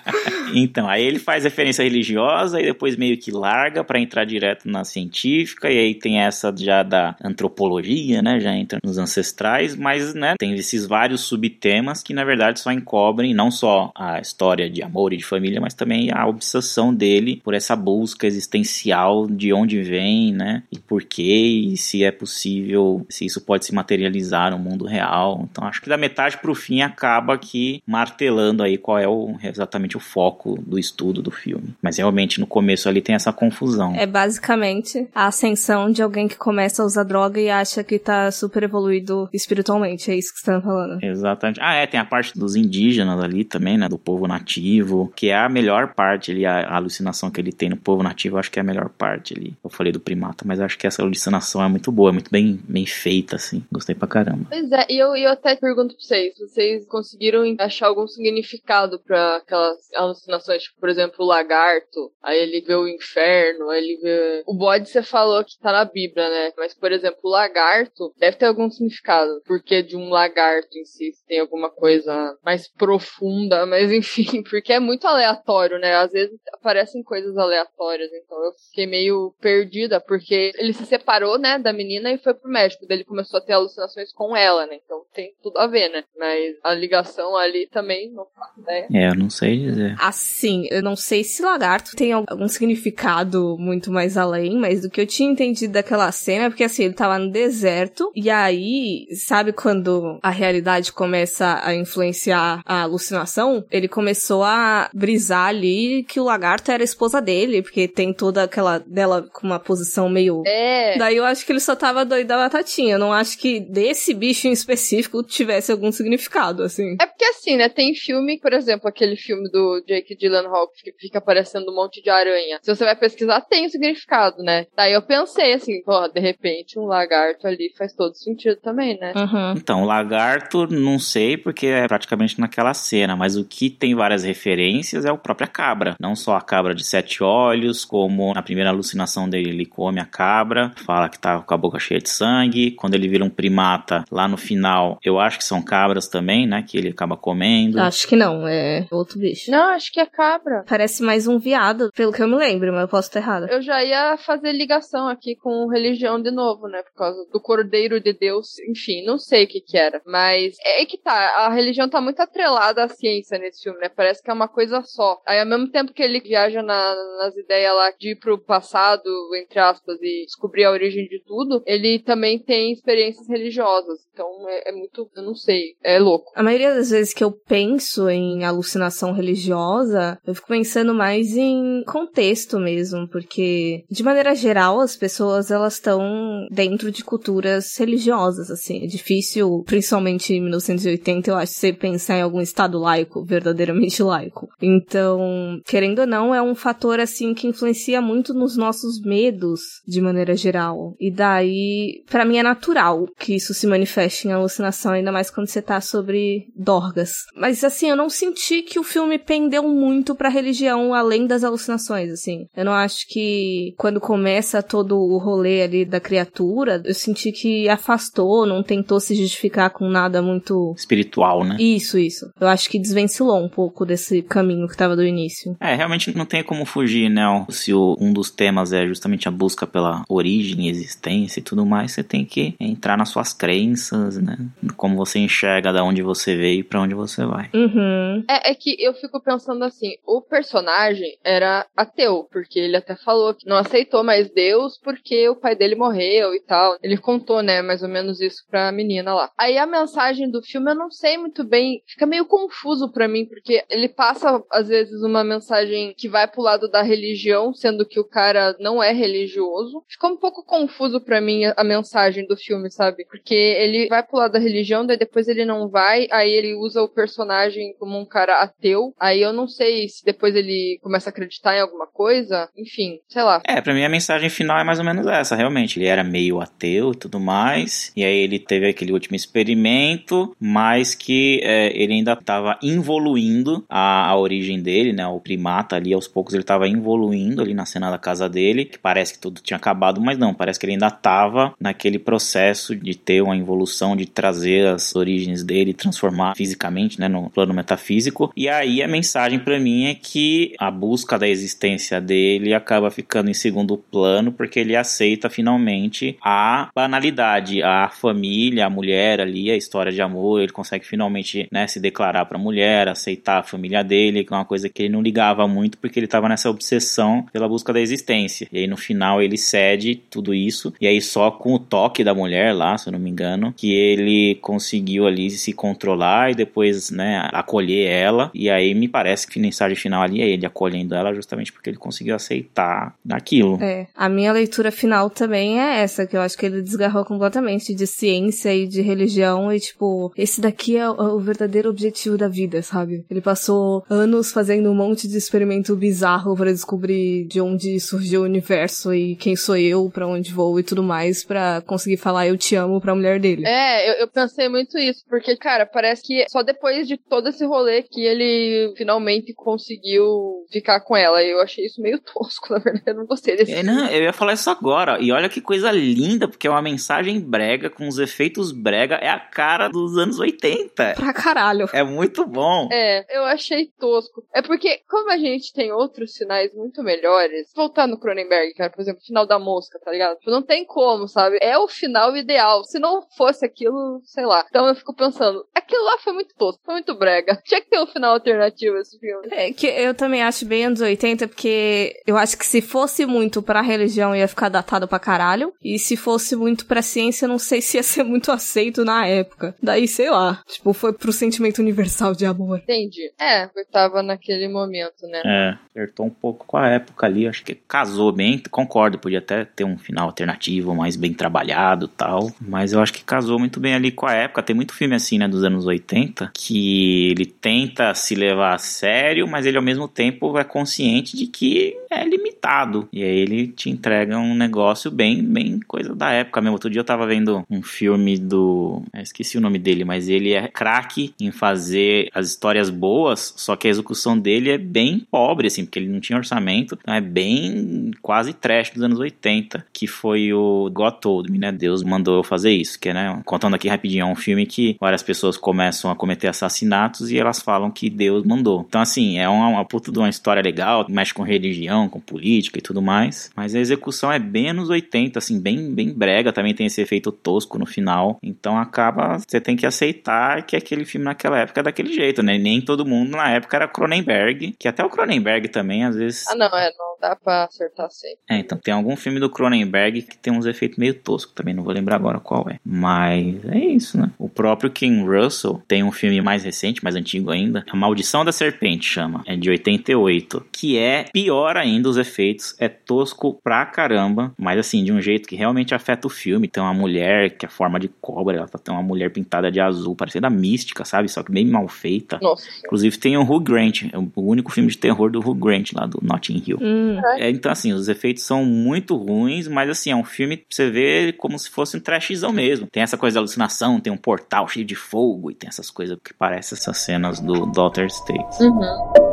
[0.54, 4.84] então, aí ele faz referência religiosa e depois meio que larga para entrar direto na
[4.84, 5.70] científica.
[5.70, 8.40] E aí tem essa já da antropologia, né?
[8.40, 10.34] Já entra nos ancestrais, mas, né?
[10.38, 15.12] Tem esses vários subtemas que na verdade só encobrem não só a história de amor
[15.12, 20.32] e de família, mas também a obsessão dele por essa busca existencial de onde vem,
[20.32, 20.62] né?
[20.70, 25.48] E por quê, e se é possível, se isso pode se materializar no mundo real.
[25.50, 29.96] Então acho que da metade pro fim acaba aqui martelando aí qual é o, exatamente
[29.96, 31.74] o foco do estudo do filme.
[31.82, 33.94] Mas realmente no começo ali tem essa confusão.
[33.94, 38.30] É basicamente a ascensão de alguém que começa a usar droga e acha que tá
[38.32, 40.10] super evoluído espiritualmente.
[40.10, 41.02] É isso que você tá falando.
[41.02, 41.60] Exatamente.
[41.62, 43.88] Ah, é, tem a parte dos indígenas ali também, né?
[43.88, 47.68] Do povo nativo, que é a melhor parte ali, a, a alucinação que ele tem
[47.68, 49.56] no povo nativo, acho que é a melhor parte ali.
[49.62, 52.60] Eu falei do primata, mas acho que essa alucinação é muito boa, é muito bem,
[52.68, 53.64] bem feita, assim.
[53.70, 54.46] Gostei pra caramba.
[54.48, 59.36] Pois é, e eu, eu até pergunto pra vocês, vocês conseguiram achar algum significado para
[59.36, 64.42] aquelas alucinações, tipo, por exemplo, o lagarto, aí ele vê o inferno, aí ele vê...
[64.46, 66.52] O bode você falou que tá tá na Bíblia, né?
[66.56, 69.40] Mas, por exemplo, o lagarto deve ter algum significado.
[69.46, 74.72] Porque de um lagarto em si se tem alguma coisa mais profunda, mas enfim, porque
[74.72, 75.94] é muito aleatório, né?
[75.94, 81.58] Às vezes aparecem coisas aleatórias, então eu fiquei meio perdida, porque ele se separou, né,
[81.58, 82.86] da menina e foi pro médico.
[82.86, 84.78] Daí ele começou a ter alucinações com ela, né?
[84.84, 86.04] Então tem tudo a ver, né?
[86.18, 88.86] Mas a ligação ali também não faço ideia.
[88.92, 89.96] É, eu não sei dizer.
[90.00, 95.00] Assim, eu não sei se lagarto tem algum significado muito mais além, mas do que
[95.00, 100.18] eu tinha entendido daquela cena, porque assim, ele tava no deserto, e aí, sabe quando
[100.22, 103.64] a realidade começa a influenciar a alucinação?
[103.70, 108.42] Ele começou a brisar ali que o lagarto era a esposa dele, porque tem toda
[108.44, 110.42] aquela dela com uma posição meio.
[110.46, 110.96] É.
[110.98, 112.94] Daí eu acho que ele só tava doido da batatinha.
[112.94, 116.96] Eu não acho que desse bicho em específico tivesse algum significado, assim.
[117.00, 117.68] É porque assim, né?
[117.68, 122.10] Tem filme, por exemplo, aquele filme do Jake Gyllenhaal que fica aparecendo um monte de
[122.10, 122.58] aranha.
[122.62, 124.66] Se você vai pesquisar, tem o significado, né?
[124.76, 129.12] Daí eu pensei assim, pô, de repente um lagarto ali faz todo sentido também, né?
[129.16, 129.52] Uhum.
[129.56, 134.24] Então, o lagarto, não sei, porque é praticamente naquela cena, mas o que tem várias
[134.24, 135.96] referências é o própria cabra.
[136.00, 140.04] Não só a cabra de sete olhos, como na primeira alucinação dele, ele come a
[140.04, 142.72] cabra, fala que tá com a boca cheia de sangue.
[142.72, 146.64] Quando ele vira um primata, lá no final, eu acho que são cabras também, né?
[146.66, 147.80] Que ele acaba comendo.
[147.80, 149.50] Acho que não, é outro bicho.
[149.50, 150.64] Não, acho que é cabra.
[150.68, 153.46] Parece mais um viado, pelo que eu me lembro, mas eu posso estar errada.
[153.50, 156.82] Eu já ia fazer ligação aqui com religião de novo, né?
[156.82, 158.58] Por causa do Cordeiro de Deus.
[158.68, 160.00] Enfim, não sei o que que era.
[160.06, 163.88] Mas é que tá, a religião tá muito atrelada à ciência nesse filme, né?
[163.88, 165.20] Parece que é uma coisa só.
[165.26, 169.08] Aí, ao mesmo tempo que ele viaja na- nas ideias lá de ir pro passado,
[169.36, 173.98] entre aspas, e descobrir a origem de tudo, ele também tem experiências religiosas.
[174.12, 176.30] Então é, é muito, eu não sei, é louco.
[176.34, 181.82] A maioria das vezes que eu penso em alucinação religiosa, eu fico pensando mais em
[181.86, 188.84] contexto mesmo, porque de maneira geral as pessoas elas estão dentro de culturas religiosas, assim.
[188.84, 194.48] É difícil, principalmente em 1980, eu acho, você pensar em algum estado laico, verdadeiramente laico.
[194.60, 200.00] Então, querendo ou não, é um fator assim que influencia muito nos nossos medos de
[200.00, 200.94] maneira geral.
[200.98, 205.48] E daí, pra mim é natural que isso se manifeste em alucinação, ainda mais quando
[205.48, 207.12] você tá sobre dorgas.
[207.34, 212.10] Mas assim, eu não senti que o filme pendeu muito pra religião além das alucinações,
[212.10, 212.46] assim.
[212.56, 217.68] Eu não acho que quando começa todo o rolê ali da criatura, eu senti que
[217.68, 221.56] afastou, não tentou se justificar com nada muito Espiritual, né?
[221.58, 222.30] isso, isso.
[222.40, 225.56] Eu acho que desvencilou um pouco desse caminho que tava do início.
[225.60, 227.24] É, realmente não tem como fugir, né?
[227.50, 231.92] Se o- um dos temas é justamente a busca pela origem, existência e tudo mais,
[231.92, 234.36] você tem que entrar nas suas crenças, né?
[234.76, 237.48] Como você enxerga da onde você veio e pra onde você vai.
[237.54, 238.24] Uhum.
[238.28, 243.34] É, é que eu fico pensando assim, o personagem era ateu, porque ele até falou
[243.34, 246.76] que não aceitou mais Deus porque o pai dele morreu e tal.
[246.82, 249.30] Ele contou, né, mais ou menos isso pra menina lá.
[249.38, 253.26] Aí a mensagem do filme eu não sei muito bem, fica meio confuso pra mim,
[253.26, 258.00] porque ele passa às vezes uma mensagem que vai pro lado da religião, sendo que
[258.00, 259.82] o cara não é religioso.
[259.88, 263.04] Ficou um pouco confuso pra mim a mensagem do filme, sabe?
[263.06, 266.82] Porque ele vai pro lado da religião, daí depois ele não vai, aí ele usa
[266.82, 268.92] o personagem como um cara ateu.
[268.98, 272.48] Aí eu não sei se depois ele começa a acreditar em alguma coisa.
[272.56, 273.42] Enfim, sei lá.
[273.46, 275.78] É, pra mim a mensagem final é mais ou menos essa, realmente.
[275.78, 280.94] Ele era meio ateu e tudo mais, e aí ele teve aquele último experimento, mas
[280.94, 285.06] que é, ele ainda estava evoluindo a, a origem dele, né?
[285.06, 288.78] O primata ali, aos poucos ele estava evoluindo ali na cena da casa dele, que
[288.78, 292.94] parece que tudo tinha acabado, mas não, parece que ele ainda estava naquele processo de
[292.96, 297.08] ter uma evolução, de trazer as origens dele, transformar fisicamente, né?
[297.08, 298.32] No plano metafísico.
[298.36, 303.30] E aí a mensagem pra mim é que a busca da existência dele acaba ficando
[303.30, 309.56] em segundo plano porque ele aceita finalmente a banalidade, a família, a mulher ali, a
[309.56, 314.24] história de amor, ele consegue finalmente, né, se declarar pra mulher, aceitar a família dele,
[314.24, 317.48] que é uma coisa que ele não ligava muito porque ele tava nessa obsessão pela
[317.48, 318.48] busca da existência.
[318.52, 322.14] E aí no final ele cede tudo isso e aí só com o toque da
[322.14, 326.90] mulher lá, se eu não me engano, que ele conseguiu ali se controlar e depois,
[326.90, 328.30] né, acolher ela.
[328.34, 331.70] E aí me parece que a mensagem final ali é ele acolhendo ela justamente porque
[331.70, 333.58] ele conseguiu aceitar aquilo.
[333.62, 337.74] É, a minha leitura final também é essa, que eu acho que ele desgarrou completamente
[337.74, 342.28] de ciência e de religião e, tipo, esse daqui é o, o verdadeiro objetivo da
[342.28, 343.04] vida, sabe?
[343.10, 348.24] Ele passou anos fazendo um monte de experimento bizarro para descobrir de onde surgiu o
[348.24, 352.36] universo e quem sou eu, pra onde vou e tudo mais, pra conseguir falar eu
[352.36, 353.46] te amo pra mulher dele.
[353.46, 357.44] É, eu, eu pensei muito isso, porque, cara, parece que só depois de todo esse
[357.44, 361.22] rolê que ele finalmente conseguiu ficar com ela.
[361.22, 362.84] E eu achei isso meio tosco, na verdade.
[362.86, 363.52] Eu não gostei desse.
[363.52, 364.98] É, não, eu ia falar isso agora.
[365.00, 368.96] E olha que coisa linda, porque é uma mensagem brega, com os efeitos brega.
[368.96, 370.94] É a cara dos anos 80.
[370.94, 371.68] Pra caralho.
[371.72, 372.68] É muito bom.
[372.70, 374.22] É, eu achei tosco.
[374.34, 378.82] É porque, como a gente tem outros sinais muito melhores, voltar no Cronenberg, cara, por
[378.82, 380.18] exemplo, o final da mosca, tá ligado?
[380.18, 381.38] Tipo, não tem como, sabe?
[381.40, 382.62] É o final ideal.
[382.64, 384.44] Se não fosse aquilo, sei lá.
[384.48, 387.40] Então eu fico pensando, aquilo lá foi muito tosco, foi muito brega.
[387.44, 389.28] Tinha que ter um final alternativo esse filme.
[389.30, 393.42] É que eu também acho bem anos 80, porque eu acho que se fosse muito
[393.42, 395.52] pra religião ia ficar datado pra caralho.
[395.62, 399.54] E se fosse muito pra ciência, não sei se ia ser muito aceito na época.
[399.62, 400.42] Daí, sei lá.
[400.46, 402.58] Tipo, foi pro sentimento universal de amor.
[402.58, 403.12] Entendi.
[403.18, 405.22] É, eu tava naquele momento, né?
[405.24, 407.26] É, acertou um pouco com a época ali.
[407.26, 408.42] Acho que casou bem.
[408.50, 412.30] Concordo, podia até ter um final alternativo, mais bem trabalhado tal.
[412.40, 414.42] Mas eu acho que casou muito bem ali com a época.
[414.42, 419.26] Tem muito filme assim, né, dos anos 80, que ele tenta se levar a sério,
[419.26, 422.88] mas ele ao mesmo tempo é consciente de que é limitado.
[422.92, 426.54] E aí ele te entrega um negócio bem, bem coisa da época mesmo.
[426.54, 428.82] Outro dia eu tava vendo um filme do.
[428.94, 433.56] Eu esqueci o nome dele, mas ele é craque em fazer as histórias boas, só
[433.56, 436.78] que a execução dele é bem pobre, assim, porque ele não tinha orçamento.
[436.80, 441.50] Então é bem quase trash dos anos 80, que foi o God Told Me, né?
[441.50, 443.20] Deus mandou eu fazer isso, que é, né?
[443.24, 447.40] Contando aqui rapidinho, é um filme que várias pessoas começam a cometer assassinatos e elas
[447.40, 448.64] falam que Deus mandou.
[448.68, 452.58] Então, assim, é uma, uma puta de uma história legal, mexe com religião, com política
[452.58, 456.54] e tudo mais, mas a execução é bem anos 80, assim, bem, bem brega, também
[456.54, 461.04] tem esse efeito tosco no final, então acaba, você tem que aceitar que aquele filme
[461.04, 462.38] naquela época é daquele jeito, né?
[462.38, 466.26] Nem todo mundo na época era Cronenberg, que até o Cronenberg também, às vezes...
[466.28, 468.18] Ah, não, é, não dá pra acertar sempre.
[468.28, 471.62] É, então tem algum filme do Cronenberg que tem uns efeitos meio toscos, também não
[471.62, 472.58] vou lembrar agora qual é.
[472.64, 474.10] Mas é isso, né?
[474.18, 478.32] O próprio King Russell tem um filme mais recente, mais antigo ainda, A Maldição da
[478.32, 484.32] Serpente chama, é de 88, que é pior ainda os efeitos, é tosco pra caramba,
[484.38, 486.48] mas assim, de um jeito que realmente afeta o filme.
[486.48, 489.94] Tem uma mulher que é forma de cobra, ela tem uma mulher pintada de azul,
[489.94, 491.08] parecendo a mística, sabe?
[491.08, 492.18] Só que bem mal feita.
[492.20, 492.46] Nossa.
[492.64, 495.86] Inclusive tem o Hugh Grant, é o único filme de terror do Hugh Grant lá
[495.86, 496.58] do Notting Hill.
[496.60, 496.89] Hum.
[497.18, 500.70] É, então, assim, os efeitos são muito ruins, mas assim, é um filme pra você
[500.70, 502.66] ver como se fosse um trashzão mesmo.
[502.66, 505.98] Tem essa coisa da alucinação, tem um portal cheio de fogo e tem essas coisas
[506.02, 508.40] que parecem essas cenas do Daughter States.
[508.40, 509.09] Uhum.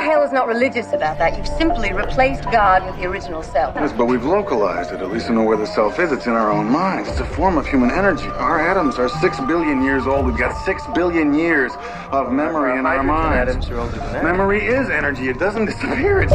[0.00, 1.36] What the hell is not religious about that?
[1.36, 3.74] You've simply replaced God with the original self.
[3.74, 5.02] Yes, but we've localized it.
[5.02, 6.10] At least we know where the self is.
[6.10, 7.10] It's in our own minds.
[7.10, 8.28] It's a form of human energy.
[8.28, 10.24] Our atoms are six billion years old.
[10.24, 11.72] We've got six billion years
[12.12, 13.68] of memory in our minds.
[13.68, 15.28] Memory is energy.
[15.28, 16.22] It doesn't disappear.
[16.22, 16.32] It's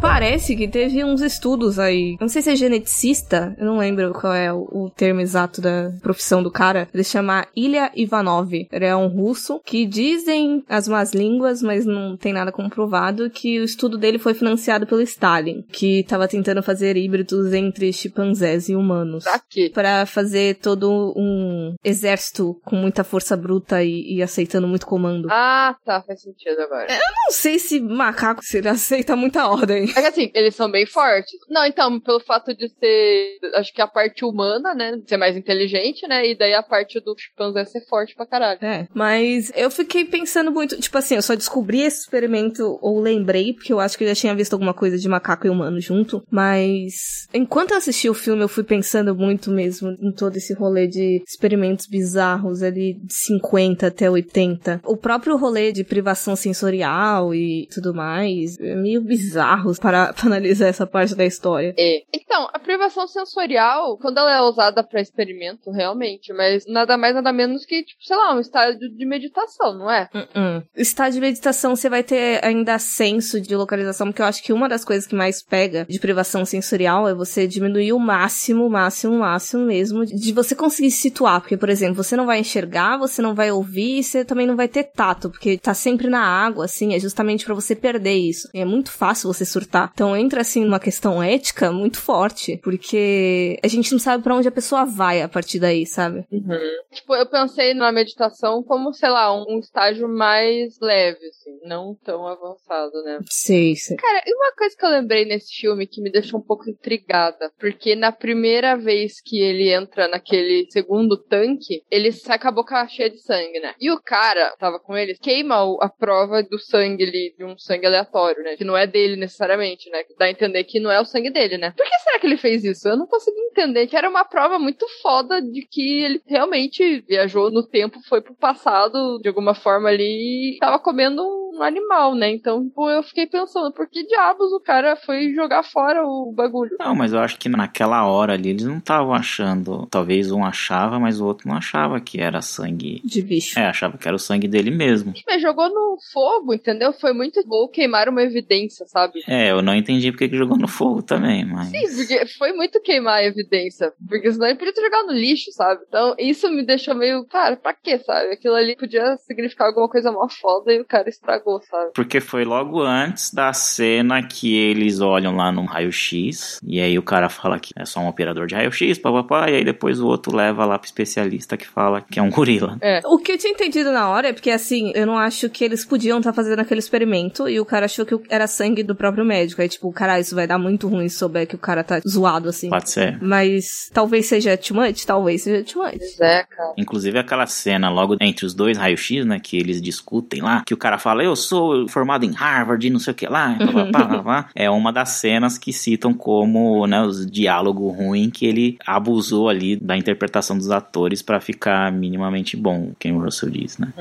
[0.00, 2.12] Parece que teve uns estudos aí.
[2.12, 5.92] Eu não sei se é geneticista, eu não lembro qual é o, termo exato da
[6.02, 6.88] profissão do cara.
[6.92, 8.52] Ele chama Ilya Ivanov.
[8.52, 13.60] Ele é um russo que dizem as más línguas, mas não tem nada comprovado, que
[13.60, 18.76] o estudo dele foi financiado pelo Stalin, que tava tentando fazer híbridos entre chimpanzés e
[18.76, 19.24] humanos.
[19.24, 19.70] Pra quê?
[19.72, 25.28] Pra fazer todo um exército com muita força bruta e, e aceitando muito comando.
[25.30, 26.86] Ah, tá, faz sentido agora.
[26.88, 29.85] Não sei se macaco se ele aceita muita ordem.
[29.96, 31.32] É que assim, eles são bem fortes.
[31.48, 36.06] Não, então, pelo fato de ser, acho que a parte humana, né, ser mais inteligente,
[36.06, 38.58] né, e daí a parte do chimpanzé ser forte pra caralho.
[38.62, 43.54] É, mas eu fiquei pensando muito, tipo assim, eu só descobri esse experimento, ou lembrei,
[43.54, 46.22] porque eu acho que eu já tinha visto alguma coisa de macaco e humano junto,
[46.30, 50.86] mas enquanto eu assisti o filme, eu fui pensando muito mesmo em todo esse rolê
[50.86, 54.80] de experimentos bizarros ali de 50 até 80.
[54.84, 60.66] O próprio rolê de privação sensorial e tudo mais, é meio bizarro para, para analisar
[60.68, 61.74] essa parte da história.
[61.78, 62.02] É.
[62.14, 67.32] Então, a privação sensorial, quando ela é usada pra experimento, realmente, mas nada mais, nada
[67.32, 70.08] menos que, tipo, sei lá, um estado de meditação, não é?
[70.14, 70.62] Uh-uh.
[70.76, 74.68] Estado de meditação, você vai ter ainda senso de localização, porque eu acho que uma
[74.68, 79.64] das coisas que mais pega de privação sensorial é você diminuir o máximo, máximo, máximo
[79.64, 81.40] mesmo, de você conseguir se situar.
[81.40, 84.56] Porque, por exemplo, você não vai enxergar, você não vai ouvir, e você também não
[84.56, 88.48] vai ter tato, porque tá sempre na água, assim, é justamente para você perder isso.
[88.52, 89.65] E é muito fácil você surtar.
[89.94, 94.48] Então entra, assim, numa questão ética muito forte, porque a gente não sabe para onde
[94.48, 96.24] a pessoa vai a partir daí, sabe?
[96.30, 96.58] Uhum.
[96.92, 102.26] Tipo, eu pensei na meditação como, sei lá, um, estágio mais leve, assim, não tão
[102.26, 103.18] avançado, né?
[103.28, 103.96] Sei, sei.
[103.96, 107.50] Cara, e uma coisa que eu lembrei nesse filme que me deixou um pouco intrigada,
[107.58, 112.86] porque na primeira vez que ele entra naquele segundo tanque, ele sai com a boca
[112.88, 113.74] cheia de sangue, né?
[113.80, 117.86] E o cara tava com ele, queima a prova do sangue ali, de um sangue
[117.86, 118.56] aleatório, né?
[118.56, 120.04] Que não é dele necessariamente, né?
[120.18, 121.72] Dá a entender que não é o sangue dele, né?
[121.76, 122.88] Por que será que ele fez isso?
[122.88, 127.50] Eu não consegui entender que era uma prova muito foda de que ele realmente viajou
[127.50, 131.22] no tempo, foi pro passado de alguma forma ali e tava comendo
[131.58, 132.30] um animal, né?
[132.30, 136.76] Então, tipo, eu fiquei pensando, por que diabos o cara foi jogar fora o bagulho?
[136.78, 139.86] Não, mas eu acho que naquela hora ali eles não estavam achando.
[139.90, 143.00] Talvez um achava, mas o outro não achava que era sangue.
[143.04, 143.58] De bicho.
[143.58, 145.14] É, achava que era o sangue dele mesmo.
[145.26, 146.92] Mas jogou no fogo, entendeu?
[146.92, 149.20] Foi muito bom queimar uma evidência, sabe?
[149.26, 151.68] É, eu não entendi porque que jogou no fogo também, mas.
[151.68, 153.92] Sim, porque foi muito queimar a evidência.
[154.08, 155.82] Porque senão ele podia ter jogado no lixo, sabe?
[155.88, 158.32] Então, isso me deixou meio, cara, pra quê, sabe?
[158.32, 161.90] Aquilo ali podia significar alguma coisa mó foda e o cara estragou, sabe?
[161.94, 167.02] Porque foi logo antes da cena que eles olham lá no raio-x, e aí o
[167.02, 170.34] cara fala que é só um operador de raio-x, papapá, e aí depois o outro
[170.34, 172.76] leva lá pro especialista que fala que é um gorila.
[172.80, 173.00] É.
[173.04, 175.84] O que eu tinha entendido na hora é porque, assim, eu não acho que eles
[175.84, 179.62] podiam estar fazendo aquele experimento e o cara achou que era sangue do próprio médico.
[179.62, 182.48] Aí, tipo, cara, isso vai dar muito ruim se souber que o cara tá zoado,
[182.48, 182.68] assim.
[182.68, 183.18] Pode ser.
[183.22, 186.00] Mas talvez seja too much, talvez seja too much.
[186.20, 186.74] É, cara.
[186.76, 190.76] Inclusive aquela cena logo entre os dois raio-x, né, que eles discutem lá, que o
[190.76, 194.22] cara fala, eu sou formado em Harvard, não sei o que lá, pá, pá, pá,
[194.22, 199.48] pá, é uma das cenas que citam como, né, os diálogo ruim que ele abusou
[199.48, 203.92] ali da interpretação dos atores pra ficar minimamente bom, quem o Russell diz, né.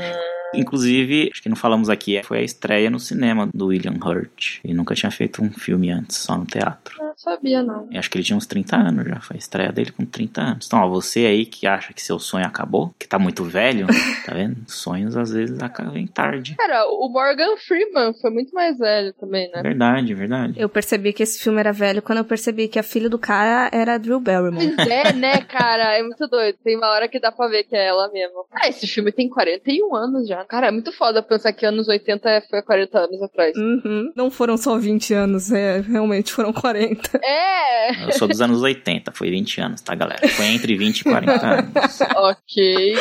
[0.58, 4.60] Inclusive, acho que não falamos aqui, foi a estreia no cinema do William Hurt.
[4.64, 6.95] Ele nunca tinha feito um filme antes, só no teatro.
[6.99, 7.88] Não sabia, não.
[7.91, 10.41] Eu acho que ele tinha uns 30 anos já, foi a estreia dele com 30
[10.41, 10.68] anos.
[10.68, 13.88] Então, ó, você aí que acha que seu sonho acabou, que tá muito velho,
[14.26, 14.58] tá vendo?
[14.68, 16.56] Sonhos às vezes acabam tarde.
[16.56, 19.62] Cara, o Morgan Freeman foi muito mais velho também, né?
[19.62, 20.53] Verdade, verdade.
[20.60, 23.70] Eu percebi que esse filme era velho quando eu percebi que a filha do cara
[23.72, 24.74] era a Drew Barrymore.
[24.76, 25.97] Pois é, né, cara?
[25.97, 26.58] É muito doido.
[26.64, 28.45] Tem uma hora que dá pra ver que é ela mesmo.
[28.51, 30.45] Ah, esse filme tem 41 anos já.
[30.48, 33.56] Cara, é muito foda pensar que anos 80 foi 40 anos atrás.
[33.56, 34.12] Uhum.
[34.16, 37.20] Não foram só 20 anos, é, realmente foram 40.
[37.26, 38.06] É!
[38.06, 40.28] Eu sou dos anos 80, foi 20 anos, tá, galera?
[40.28, 42.02] Foi entre 20 e 40 anos.
[42.16, 42.96] ok.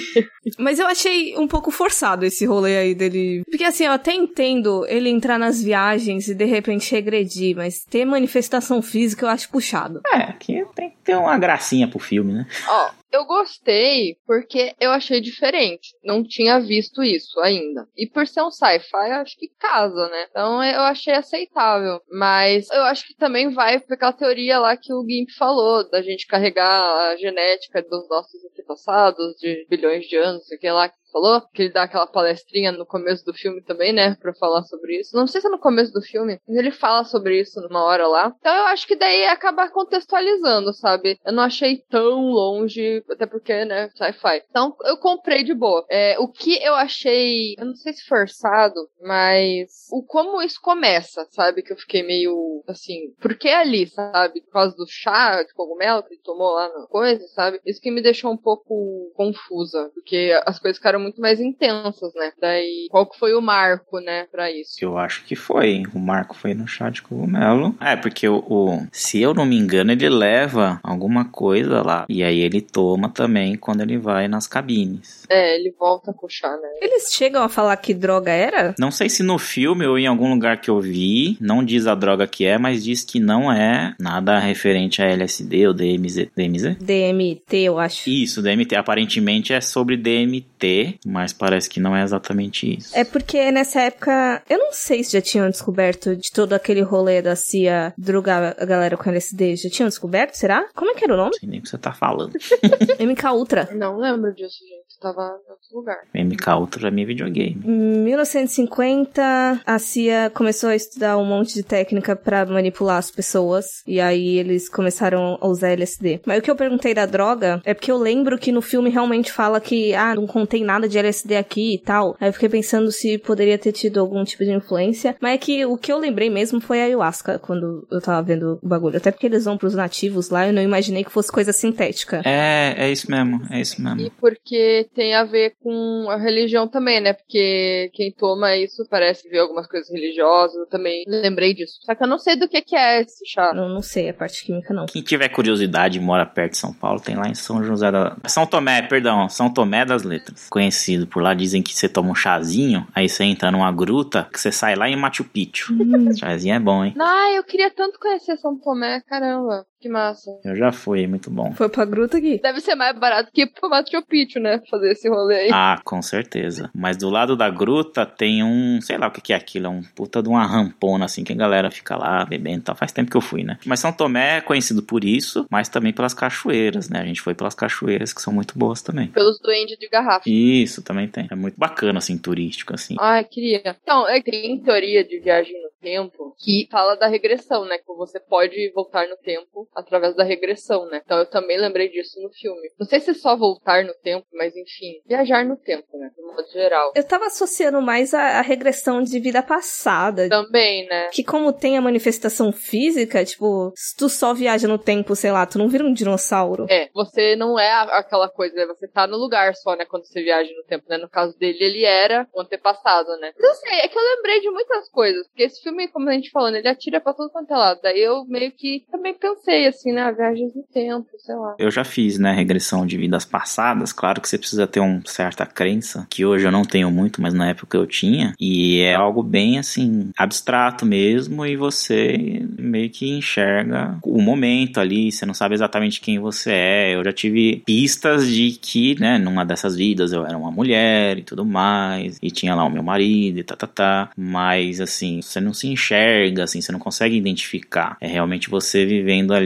[0.58, 3.42] Mas eu achei um pouco forçado esse rolê aí dele.
[3.50, 8.04] Porque assim, eu até entendo ele entrar nas viagens e de repente regredir, mas ter
[8.04, 10.00] manifestação física eu acho puxado.
[10.12, 12.46] É, aqui tem que ter uma gracinha pro filme, né?
[12.68, 15.94] Ó, eu gostei porque eu achei diferente.
[16.04, 17.88] Não tinha visto isso ainda.
[17.96, 20.26] E por ser um sci-fi, acho que casa, né?
[20.30, 22.00] Então eu achei aceitável.
[22.10, 26.02] Mas eu acho que também vai pra aquela teoria lá que o Gimp falou, da
[26.02, 31.40] gente carregar a genética dos nossos antepassados de bilhões de anos, sei lá, que falou,
[31.54, 35.16] que ele dá aquela palestrinha no começo do filme também, né, pra falar sobre isso.
[35.16, 38.06] Não sei se é no começo do filme, mas ele fala sobre isso numa hora
[38.06, 38.32] lá.
[38.38, 41.18] Então eu acho que daí acabar contextualizando, sabe?
[41.24, 44.42] Eu não achei tão longe, até porque, né, sci-fi.
[44.50, 45.84] Então eu comprei de boa.
[45.90, 51.26] É, o que eu achei, eu não sei se forçado, mas o como isso começa,
[51.30, 51.62] sabe?
[51.62, 54.40] Que eu fiquei meio assim, por que ali, sabe?
[54.42, 57.60] Por causa do chá de cogumelo que ele tomou lá na coisa, sabe?
[57.64, 62.32] Isso que me deixou um pouco confusa, porque as coisas ficaram muito mais intensas, né?
[62.40, 64.76] Daí, qual que foi o marco, né, pra isso?
[64.80, 65.82] Eu acho que foi.
[65.94, 67.74] O Marco foi no chá de cogumelo.
[67.80, 72.06] É, porque o, o- se eu não me engano, ele leva alguma coisa lá.
[72.08, 75.24] E aí ele toma também quando ele vai nas cabines.
[75.28, 76.68] É, ele volta o chá, né?
[76.80, 78.74] Eles chegam a falar que droga era?
[78.78, 81.94] Não sei se no filme ou em algum lugar que eu vi, não diz a
[81.94, 86.28] droga que é, mas diz que não é nada referente a LSD ou DMZ.
[86.36, 86.76] DMZ?
[86.80, 88.08] DMT, eu acho.
[88.08, 88.76] Isso, DMT.
[88.76, 92.96] Aparentemente é sobre DMT, mas parece que não é exatamente isso.
[92.96, 97.22] É porque nessa época, eu não sei se já tinham descoberto de todo aquele rolê
[97.22, 99.56] da CIA drogar a galera com LSD.
[99.56, 100.66] Já tinham descoberto, será?
[100.74, 101.30] Como é que era o nome?
[101.32, 102.32] Não sei nem o que você tá falando.
[103.00, 103.68] MK Ultra.
[103.74, 104.86] Não lembro disso, gente.
[105.00, 105.98] Tava em outro lugar.
[106.14, 107.60] MK Ultra é videogame.
[107.64, 113.82] Em 1950, a CIA começou a estudar um monte de técnica pra manipular as pessoas.
[113.86, 116.20] E aí eles começaram a usar LSD.
[116.24, 119.30] Mas o que eu perguntei da droga é porque eu lembro que no filme realmente
[119.30, 122.16] fala que, ah, não contém nada de LSD aqui e tal.
[122.18, 125.16] Aí eu fiquei pensando se poderia ter tido algum tipo de influência.
[125.20, 128.58] Mas é que o que eu lembrei mesmo foi a ayahuasca quando eu tava vendo
[128.62, 128.96] o bagulho.
[128.96, 132.22] Até porque eles vão pros nativos lá, eu não imaginei que fosse coisa sintética.
[132.24, 134.00] É, é isso mesmo, é isso mesmo.
[134.00, 137.12] E porque tem a ver com a religião também, né?
[137.12, 140.56] Porque quem toma isso parece ver algumas coisas religiosas.
[140.56, 141.78] Eu também lembrei disso.
[141.82, 143.52] Só que eu não sei do que, que é esse chá.
[143.54, 144.86] Eu não sei a parte química, não.
[144.86, 148.16] Quem tiver curiosidade e mora perto de São Paulo, tem lá em São José da...
[148.26, 150.48] São Tomé, perdão, São Tomé das Letras.
[150.48, 154.40] Conhecido por lá, dizem que você toma um chazinho, aí você entra numa gruta, que
[154.40, 155.74] você sai lá em Machu Picchu.
[156.18, 156.94] Chazinho é bom, hein?
[156.98, 159.66] Ah, eu queria tanto conhecer São Tomé, caramba.
[159.86, 160.30] Que massa.
[160.44, 161.52] Eu já fui, muito bom.
[161.52, 162.40] Foi pra gruta aqui.
[162.42, 164.60] Deve ser mais barato que pro Machu Picchu, né?
[164.68, 165.50] Fazer esse rolê aí.
[165.52, 166.70] Ah, com certeza.
[166.74, 169.68] Mas do lado da gruta tem um, sei lá o que que é aquilo, é
[169.70, 172.74] um puta de uma rampona assim que a galera fica lá bebendo e tal.
[172.76, 173.58] Faz tempo que eu fui, né?
[173.64, 177.00] Mas São Tomé é conhecido por isso, mas também pelas cachoeiras, né?
[177.00, 179.08] A gente foi pelas cachoeiras que são muito boas também.
[179.08, 180.28] Pelos duendes de garrafa.
[180.28, 181.28] Isso, também tem.
[181.30, 182.96] É muito bacana, assim, turístico, assim.
[182.98, 183.62] Ai, queria.
[183.82, 187.78] Então, é, tem teoria de viagem no tempo que fala da regressão, né?
[187.78, 191.02] Que você pode voltar no tempo através da regressão, né?
[191.04, 192.68] Então eu também lembrei disso no filme.
[192.78, 196.10] Não sei se é só voltar no tempo, mas enfim, viajar no tempo, né?
[196.16, 196.92] De modo geral.
[196.94, 200.28] Eu tava associando mais a, a regressão de vida passada.
[200.28, 201.08] Também, né?
[201.12, 205.44] Que como tem a manifestação física, tipo, se tu só viaja no tempo, sei lá,
[205.46, 206.66] tu não vira um dinossauro.
[206.70, 208.66] É, você não é aquela coisa, né?
[208.66, 209.84] Você tá no lugar só, né?
[209.84, 210.96] Quando você viaja no tempo, né?
[210.96, 213.32] No caso dele, ele era o antepassado, né?
[213.38, 215.26] Não sei, é que eu lembrei de muitas coisas.
[215.28, 217.80] Porque esse filme, como a gente falando, ele atira pra todo quanto é lado.
[217.82, 220.12] Daí eu meio que também pensei, assim, né?
[220.12, 221.54] Viagens no tempo, sei lá.
[221.58, 223.92] Eu já fiz, né, regressão de vidas passadas.
[223.92, 227.32] Claro que você precisa ter uma certa crença, que hoje eu não tenho muito, mas
[227.32, 228.34] na época eu tinha.
[228.38, 235.10] E é algo bem, assim, abstrato mesmo, e você meio que enxerga o momento ali,
[235.10, 236.94] você não sabe exatamente quem você é.
[236.94, 241.22] Eu já tive pistas de que, né, numa dessas vidas eu era uma mulher e
[241.22, 244.10] tudo mais, e tinha lá o meu marido e tá, tá, tá.
[244.16, 247.96] Mas, assim, você não se enxerga, assim, você não consegue identificar.
[248.00, 249.45] É realmente você vivendo ali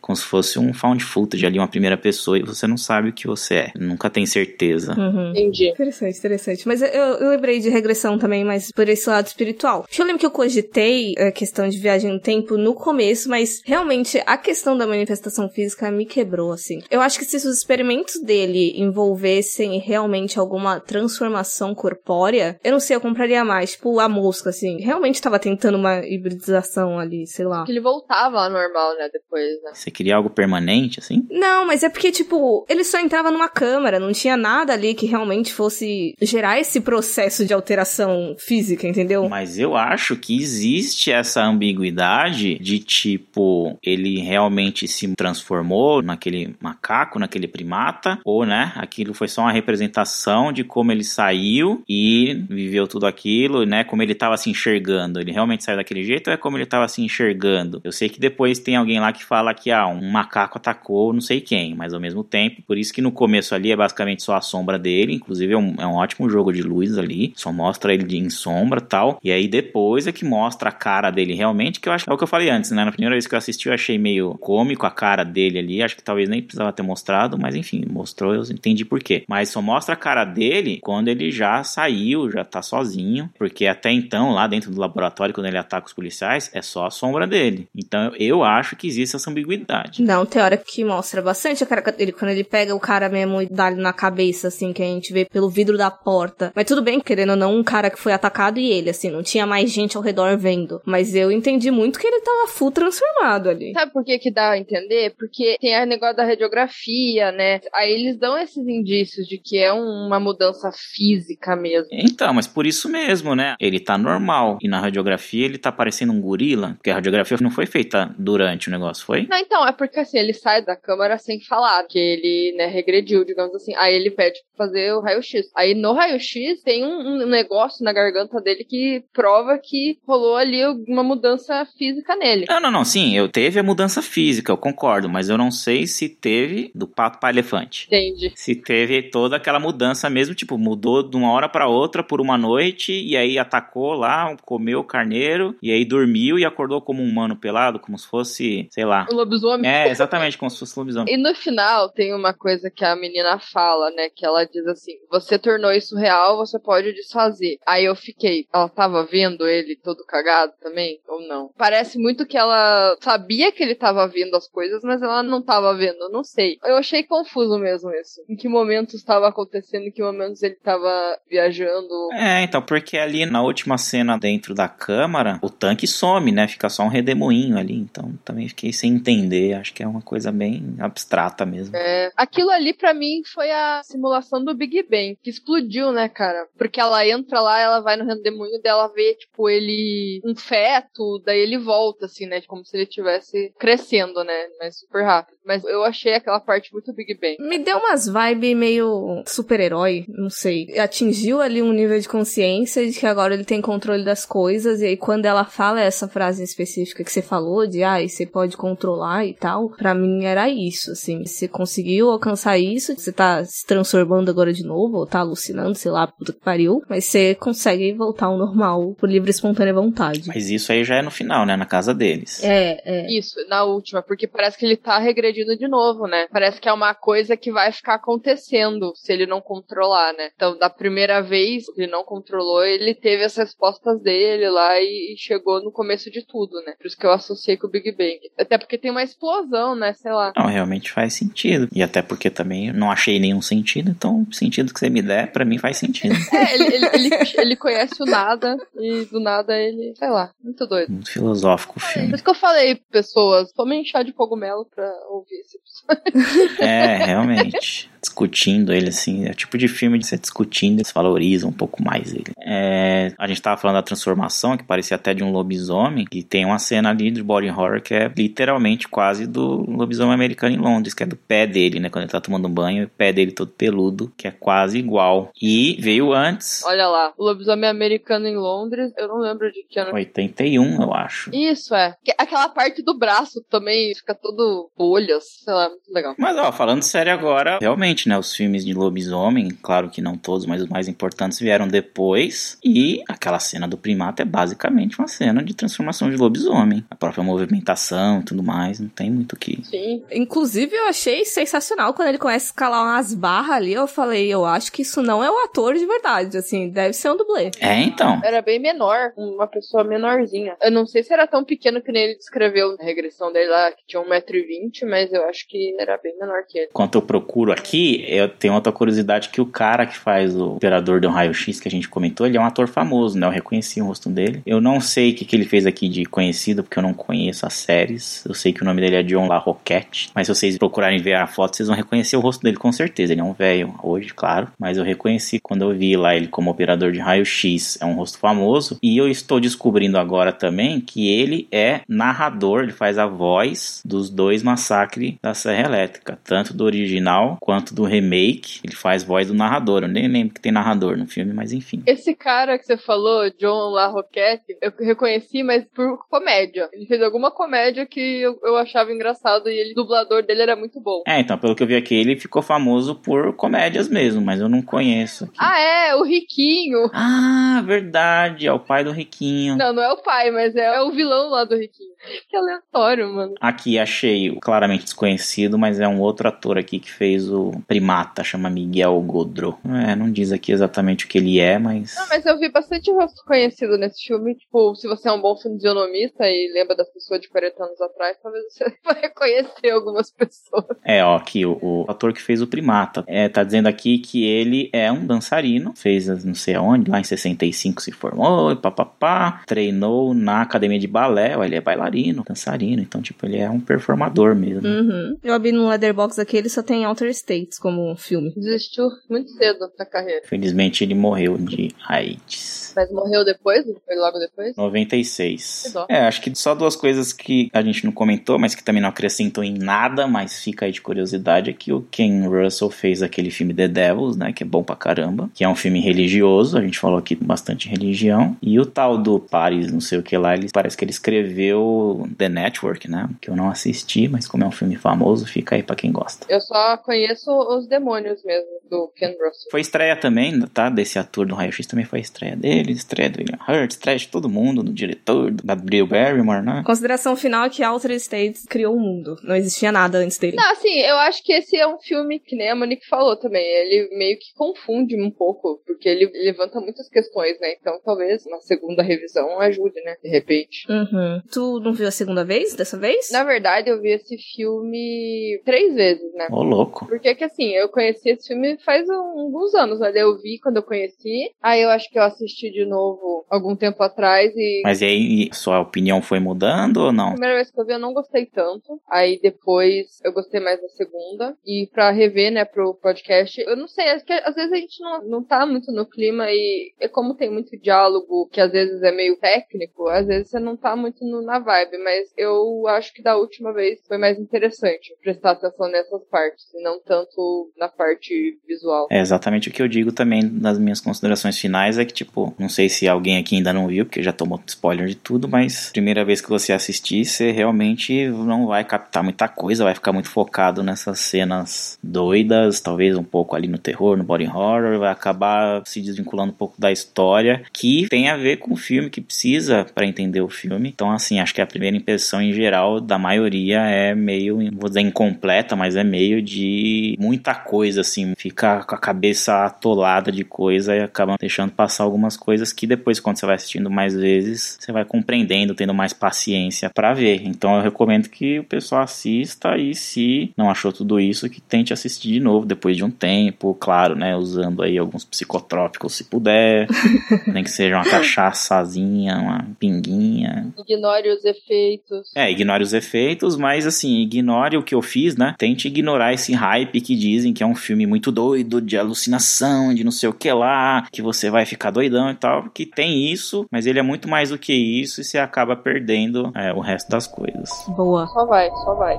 [0.00, 3.12] como se fosse um found footage ali, uma primeira pessoa, e você não sabe o
[3.12, 3.72] que você é.
[3.76, 4.94] Nunca tem certeza.
[4.98, 5.30] Uhum.
[5.30, 5.68] Entendi.
[5.68, 6.68] Interessante, interessante.
[6.68, 9.82] Mas eu, eu lembrei de regressão também, mas por esse lado espiritual.
[9.82, 13.60] Porque eu lembro que eu cogitei a questão de viagem no tempo no começo, mas
[13.64, 16.82] realmente a questão da manifestação física me quebrou, assim.
[16.90, 22.96] Eu acho que se os experimentos dele envolvessem realmente alguma transformação corpórea, eu não sei,
[22.96, 23.72] eu compraria mais.
[23.72, 24.80] Tipo, a mosca, assim.
[24.80, 27.64] Realmente tava tentando uma hibridização ali, sei lá.
[27.64, 29.08] Que ele voltava ao normal, né?
[29.12, 29.70] Depois, né?
[29.72, 31.26] Você queria algo permanente, assim?
[31.30, 35.06] Não, mas é porque, tipo, ele só entrava numa câmara, não tinha nada ali que
[35.06, 39.28] realmente fosse gerar esse processo de alteração física, entendeu?
[39.28, 47.18] Mas eu acho que existe essa ambiguidade de tipo, ele realmente se transformou naquele macaco,
[47.18, 52.86] naquele primata, ou né, aquilo foi só uma representação de como ele saiu e viveu
[52.86, 55.20] tudo aquilo, né, como ele estava se enxergando.
[55.20, 57.80] Ele realmente saiu daquele jeito ou é como ele estava se enxergando?
[57.84, 61.20] Eu sei que depois tem alguém lá que fala que ah, um macaco atacou não
[61.20, 64.34] sei quem, mas ao mesmo tempo, por isso que no começo ali é basicamente só
[64.34, 67.92] a sombra dele, inclusive é um, é um ótimo jogo de luz ali, só mostra
[67.92, 71.88] ele em sombra tal, e aí depois é que mostra a cara dele realmente, que
[71.88, 73.38] eu acho que é o que eu falei antes, né, na primeira vez que eu
[73.38, 76.82] assisti eu achei meio cômico a cara dele ali, acho que talvez nem precisava ter
[76.82, 79.24] mostrado, mas enfim, mostrou, eu entendi por quê.
[79.28, 83.90] Mas só mostra a cara dele quando ele já saiu, já tá sozinho, porque até
[83.90, 87.68] então, lá dentro do laboratório, quando ele ataca os policiais, é só a sombra dele.
[87.74, 90.02] Então eu acho que existe essa ambiguidade.
[90.02, 93.42] Não, tem hora que mostra bastante a cara dele quando ele pega o cara mesmo
[93.42, 96.52] e dá ele na cabeça, assim, que a gente vê pelo vidro da porta.
[96.54, 99.22] Mas tudo bem, querendo ou não, um cara que foi atacado e ele, assim, não
[99.22, 100.80] tinha mais gente ao redor vendo.
[100.84, 103.72] Mas eu entendi muito que ele tava full transformado ali.
[103.72, 105.14] Sabe por que que dá a entender?
[105.18, 107.60] Porque tem a negócio da radiografia, né?
[107.74, 111.88] Aí eles dão esses indícios de que é uma mudança física mesmo.
[111.92, 113.56] Então, mas por isso mesmo, né?
[113.60, 114.58] Ele tá normal.
[114.60, 116.74] E na radiografia ele tá parecendo um gorila.
[116.74, 119.26] Porque a radiografia não foi feita durante o negócio, foi?
[119.28, 123.24] Não, então, é porque assim, ele sai da câmara sem falar que ele, né, regrediu,
[123.24, 123.74] digamos assim.
[123.76, 125.48] Aí ele pede pra fazer o raio-x.
[125.54, 130.64] Aí no raio-x tem um, um negócio na garganta dele que prova que rolou ali
[130.88, 132.46] uma mudança física nele.
[132.48, 132.84] Não, não, não.
[132.84, 135.08] Sim, eu teve a mudança física, eu concordo.
[135.08, 137.86] Mas eu não sei se teve do pato para elefante.
[137.86, 138.32] Entende?
[138.34, 142.36] Se teve toda aquela mudança mesmo, tipo, mudou de uma hora para outra por uma
[142.36, 147.08] noite e aí atacou lá, comeu o carneiro e aí dormiu e acordou como um
[147.08, 148.95] humano pelado, como se fosse, sei lá.
[149.10, 149.68] O lobisomem.
[149.68, 151.06] É, exatamente, como se fosse lobisomem.
[151.16, 154.08] E no final tem uma coisa que a menina fala, né?
[154.14, 157.58] Que ela diz assim: Você tornou isso real, você pode desfazer.
[157.66, 161.00] Aí eu fiquei, ela tava vendo ele todo cagado também?
[161.08, 161.50] Ou não?
[161.56, 165.74] Parece muito que ela sabia que ele tava vendo as coisas, mas ela não tava
[165.74, 166.58] vendo, eu não sei.
[166.64, 168.20] Eu achei confuso mesmo isso.
[168.28, 172.12] Em que momentos estava acontecendo, em que momentos ele tava viajando.
[172.12, 176.46] É, então, porque ali na última cena dentro da câmara, o tanque some, né?
[176.46, 177.74] Fica só um redemoinho ali.
[177.74, 179.54] Então também fiquei sem entender.
[179.54, 181.76] Acho que é uma coisa bem abstrata mesmo.
[181.76, 186.46] É, aquilo ali pra mim foi a simulação do Big Bang, que explodiu, né, cara?
[186.56, 191.40] Porque ela entra lá, ela vai no redemoinho dela, vê, tipo, ele um feto, daí
[191.40, 192.40] ele volta, assim, né?
[192.46, 194.46] Como se ele estivesse crescendo, né?
[194.58, 195.36] Mas super rápido.
[195.44, 197.36] Mas eu achei aquela parte muito Big Bang.
[197.40, 200.78] Me deu umas vibes meio super-herói, não sei.
[200.78, 204.86] Atingiu ali um nível de consciência de que agora ele tem controle das coisas e
[204.86, 209.24] aí quando ela fala essa frase específica que você falou, de ah, você pode controlar
[209.24, 211.24] e tal, para mim era isso, assim.
[211.24, 215.90] Você conseguiu alcançar isso, você tá se transformando agora de novo, ou tá alucinando, sei
[215.90, 220.26] lá, puta que pariu, mas você consegue voltar ao normal por livre e espontânea vontade.
[220.26, 221.56] Mas isso aí já é no final, né?
[221.56, 222.42] Na casa deles.
[222.42, 223.10] É, é.
[223.10, 226.26] Isso, na última, porque parece que ele tá regredindo de novo, né?
[226.30, 230.30] Parece que é uma coisa que vai ficar acontecendo se ele não controlar, né?
[230.34, 235.14] Então, da primeira vez que ele não controlou, ele teve as respostas dele lá e
[235.16, 236.74] chegou no começo de tudo, né?
[236.78, 238.18] Por isso que eu associei com o Big Bang.
[238.38, 239.92] Até porque tem uma explosão, né?
[239.94, 240.32] Sei lá.
[240.36, 241.68] Não, realmente faz sentido.
[241.72, 245.32] E até porque também não achei nenhum sentido, então o sentido que você me der,
[245.32, 246.14] para mim faz sentido.
[246.36, 250.66] É, ele, ele, ele, ele, conhece o nada e do nada ele, sei lá, muito
[250.66, 250.92] doido.
[250.92, 252.08] Muito filosófico o filme.
[252.08, 256.60] Por isso que eu falei, pessoas, tomem chá de cogumelo pra ouvir esse episódio.
[256.60, 259.26] É, realmente discutindo ele, assim.
[259.26, 262.32] É o tipo de filme de você discutindo, eles valorizam um pouco mais ele.
[262.38, 266.44] É, a gente tava falando da transformação, que parecia até de um lobisomem, e tem
[266.44, 270.94] uma cena ali de body horror que é literalmente quase do lobisomem americano em Londres,
[270.94, 271.88] que é do pé dele, né?
[271.88, 275.30] Quando ele tá tomando banho, o pé dele todo peludo, que é quase igual.
[275.40, 276.62] E veio antes.
[276.64, 279.94] Olha lá, o lobisomem americano em Londres, eu não lembro de que ano.
[279.94, 281.30] 81, eu acho.
[281.34, 281.94] Isso, é.
[282.18, 286.14] Aquela parte do braço também fica todo bolhas, sei lá, muito legal.
[286.18, 288.18] Mas, ó, falando sério agora, realmente né?
[288.18, 292.58] Os filmes de lobisomem, claro que não todos, mas os mais importantes vieram depois.
[292.64, 296.84] E aquela cena do primata é basicamente uma cena de transformação de lobisomem.
[296.90, 299.64] A própria movimentação e tudo mais, não tem muito o que.
[299.64, 300.02] Sim.
[300.10, 303.72] Inclusive, eu achei sensacional quando ele começa a escalar umas barras ali.
[303.72, 307.10] Eu falei, eu acho que isso não é o ator de verdade, assim, deve ser
[307.10, 307.50] um dublê.
[307.60, 308.20] É, então.
[308.24, 310.56] Era bem menor, uma pessoa menorzinha.
[310.60, 313.72] Eu não sei se era tão pequeno que nem ele descreveu na regressão dele lá,
[313.72, 316.68] que tinha 1,20m, mas eu acho que era bem menor que ele.
[316.70, 317.75] Enquanto eu procuro aqui,
[318.06, 321.70] eu tenho outra curiosidade que o cara que faz o operador do raio-x que a
[321.70, 323.26] gente comentou, ele é um ator famoso, né?
[323.26, 324.42] Eu reconheci o rosto dele.
[324.46, 327.46] Eu não sei o que, que ele fez aqui de conhecido, porque eu não conheço
[327.46, 328.24] as séries.
[328.26, 331.26] Eu sei que o nome dele é John LaRoquette, mas se vocês procurarem ver a
[331.26, 333.12] foto, vocês vão reconhecer o rosto dele com certeza.
[333.12, 336.50] Ele é um velho hoje, claro, mas eu reconheci quando eu vi lá ele como
[336.50, 337.78] operador de raio-x.
[337.80, 342.72] É um rosto famoso e eu estou descobrindo agora também que ele é narrador, ele
[342.72, 348.60] faz a voz dos dois massacres da Serra Elétrica, tanto do original quanto do remake,
[348.64, 349.82] ele faz voz do narrador.
[349.82, 351.82] Eu nem lembro que tem narrador no filme, mas enfim.
[351.86, 356.68] Esse cara que você falou, John LaRoquette, eu reconheci, mas por comédia.
[356.72, 360.56] Ele fez alguma comédia que eu, eu achava engraçado e ele, o dublador dele era
[360.56, 361.02] muito bom.
[361.06, 364.48] É, então, pelo que eu vi aqui, ele ficou famoso por comédias mesmo, mas eu
[364.48, 365.24] não conheço.
[365.24, 365.36] Aqui.
[365.38, 366.90] Ah, é, o Riquinho.
[366.92, 369.56] Ah, verdade, é o pai do Riquinho.
[369.56, 371.94] Não, não é o pai, mas é, é o vilão lá do Riquinho.
[372.28, 373.34] Que aleatório, mano.
[373.40, 378.50] Aqui achei claramente desconhecido, mas é um outro ator aqui que fez o primata, chama
[378.50, 379.58] Miguel Godro.
[379.64, 381.94] É, não diz aqui exatamente o que ele é, mas.
[381.94, 384.34] Não, mas eu vi bastante rosto conhecido nesse filme.
[384.34, 388.16] Tipo, se você é um bom fisionomista e lembra das pessoas de 40 anos atrás,
[388.22, 390.64] talvez você vai reconhecer algumas pessoas.
[390.84, 393.04] É, ó, aqui o, o ator que fez o primata.
[393.06, 397.04] É, tá dizendo aqui que ele é um dançarino, fez não sei aonde, lá em
[397.04, 402.82] 65 se formou, e papapá, treinou na academia de balé, ó, ele é bailarino, dançarino,
[402.82, 404.66] então, tipo, ele é um performador mesmo.
[404.66, 405.16] Uhum.
[405.22, 407.12] Eu abri no Leatherbox aqui, ele só tem Outer
[407.60, 408.32] Como um filme.
[408.36, 410.22] Desistiu muito cedo da carreira.
[410.26, 412.72] Felizmente ele morreu de AIDS.
[412.76, 413.64] Mas morreu depois?
[413.64, 414.54] Foi logo depois?
[414.56, 415.74] 96.
[415.88, 418.90] É, acho que só duas coisas que a gente não comentou, mas que também não
[418.90, 423.30] acrescentam em nada, mas fica aí de curiosidade, é que o Ken Russell fez aquele
[423.30, 426.60] filme The Devils, né, que é bom pra caramba, que é um filme religioso, a
[426.60, 430.34] gente falou aqui bastante religião, e o tal do Paris, não sei o que lá,
[430.34, 434.46] ele parece que ele escreveu The Network, né, que eu não assisti, mas como é
[434.46, 436.26] um filme famoso, fica aí pra quem gosta.
[436.28, 439.50] Eu só conheço os demônios mesmo, do Ken Russell.
[439.50, 443.18] Foi estreia também, tá, desse ator do Raio X, também foi estreia dele, estreia do
[443.18, 446.62] William Hurt, estreia de todo mundo, do diretor, do Gabriel Barrymore, né?
[446.64, 449.16] Consideração final é que Altered States criou o um mundo.
[449.22, 450.36] Não existia nada antes dele.
[450.36, 453.44] Não, assim, eu acho que esse é um filme que nem a Monique falou também.
[453.44, 457.54] Ele meio que confunde um pouco, porque ele levanta muitas questões, né?
[457.60, 459.96] Então talvez uma segunda revisão ajude, né?
[460.02, 460.66] De repente.
[460.70, 461.22] Uhum.
[461.30, 463.10] Tu não viu a segunda vez, dessa vez?
[463.10, 466.28] Na verdade, eu vi esse filme três vezes, né?
[466.30, 466.86] Ô, louco.
[466.86, 469.92] Porque que assim, eu conheci esse filme faz alguns anos, né?
[469.94, 471.30] Eu vi quando eu conheci.
[471.42, 474.62] Aí eu acho que eu assisti de novo algum tempo atrás e.
[474.64, 477.08] Mas e aí, sua opinião foi mudando ou não?
[477.08, 478.80] A primeira vez que eu vi eu não gostei tanto.
[478.88, 481.36] Aí depois eu gostei mais da segunda.
[481.44, 484.80] E pra rever, né, pro podcast, eu não sei, acho que às vezes a gente
[484.80, 488.82] não, não tá muito no clima e é como tem muito diálogo que às vezes
[488.82, 492.92] é meio técnico, às vezes você não tá muito no, na vibe, mas eu acho
[492.92, 497.15] que da última vez foi mais interessante prestar atenção nessas partes e não tanto
[497.58, 498.86] na parte visual.
[498.90, 502.48] É exatamente o que eu digo também nas minhas considerações finais, é que, tipo, não
[502.48, 506.04] sei se alguém aqui ainda não viu, porque já tomou spoiler de tudo, mas primeira
[506.04, 510.62] vez que você assistir, você realmente não vai captar muita coisa, vai ficar muito focado
[510.62, 515.80] nessas cenas doidas, talvez um pouco ali no terror, no body horror, vai acabar se
[515.80, 519.86] desvinculando um pouco da história, que tem a ver com o filme, que precisa para
[519.86, 520.68] entender o filme.
[520.68, 524.80] Então, assim, acho que a primeira impressão em geral da maioria é meio, vou dizer
[524.80, 530.74] incompleta, mas é meio de muita coisa, assim, fica com a cabeça atolada de coisa
[530.74, 534.72] e acaba deixando passar algumas coisas que depois, quando você vai assistindo mais vezes, você
[534.72, 537.22] vai compreendendo, tendo mais paciência para ver.
[537.24, 541.72] Então, eu recomendo que o pessoal assista e se não achou tudo isso, que tente
[541.72, 546.66] assistir de novo depois de um tempo, claro, né, usando aí alguns psicotrópicos se puder,
[547.32, 550.52] nem que seja uma cachaçazinha, uma pinguinha.
[550.58, 552.10] Ignore os efeitos.
[552.16, 555.34] É, ignore os efeitos, mas assim, ignore o que eu fiz, né?
[555.38, 559.82] Tente ignorar esse hype que dizem que é um filme muito doido, de alucinação, de
[559.82, 563.44] não sei o que lá, que você vai ficar doidão e tal, que tem isso,
[563.50, 566.88] mas ele é muito mais do que isso e você acaba perdendo é, o resto
[566.88, 567.50] das coisas.
[567.76, 568.06] Boa.
[568.06, 568.94] Só vai, só vai.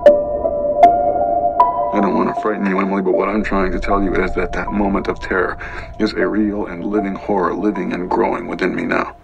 [1.93, 4.33] I don't want to frighten you, Emily, but what I'm trying to tell you is
[4.33, 5.57] that that moment of terror
[5.99, 9.15] is a real and living horror living and growing within me now.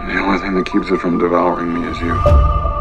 [0.00, 2.75] And the only thing that keeps it from devouring me is you.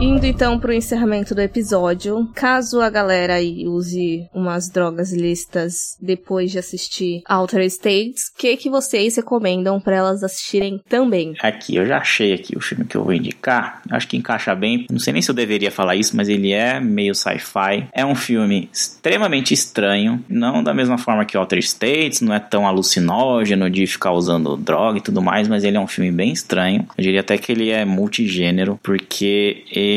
[0.00, 6.52] Indo então pro encerramento do episódio, caso a galera aí use umas drogas listas depois
[6.52, 11.34] de assistir Outer States, o que que vocês recomendam para elas assistirem também?
[11.40, 13.82] Aqui, eu já achei aqui o filme que eu vou indicar.
[13.90, 14.86] Acho que encaixa bem.
[14.88, 17.88] Não sei nem se eu deveria falar isso, mas ele é meio sci-fi.
[17.92, 22.68] É um filme extremamente estranho, não da mesma forma que Outer States, não é tão
[22.68, 26.86] alucinógeno de ficar usando droga e tudo mais, mas ele é um filme bem estranho.
[26.96, 29.87] Eu diria até que ele é multigênero, porque ele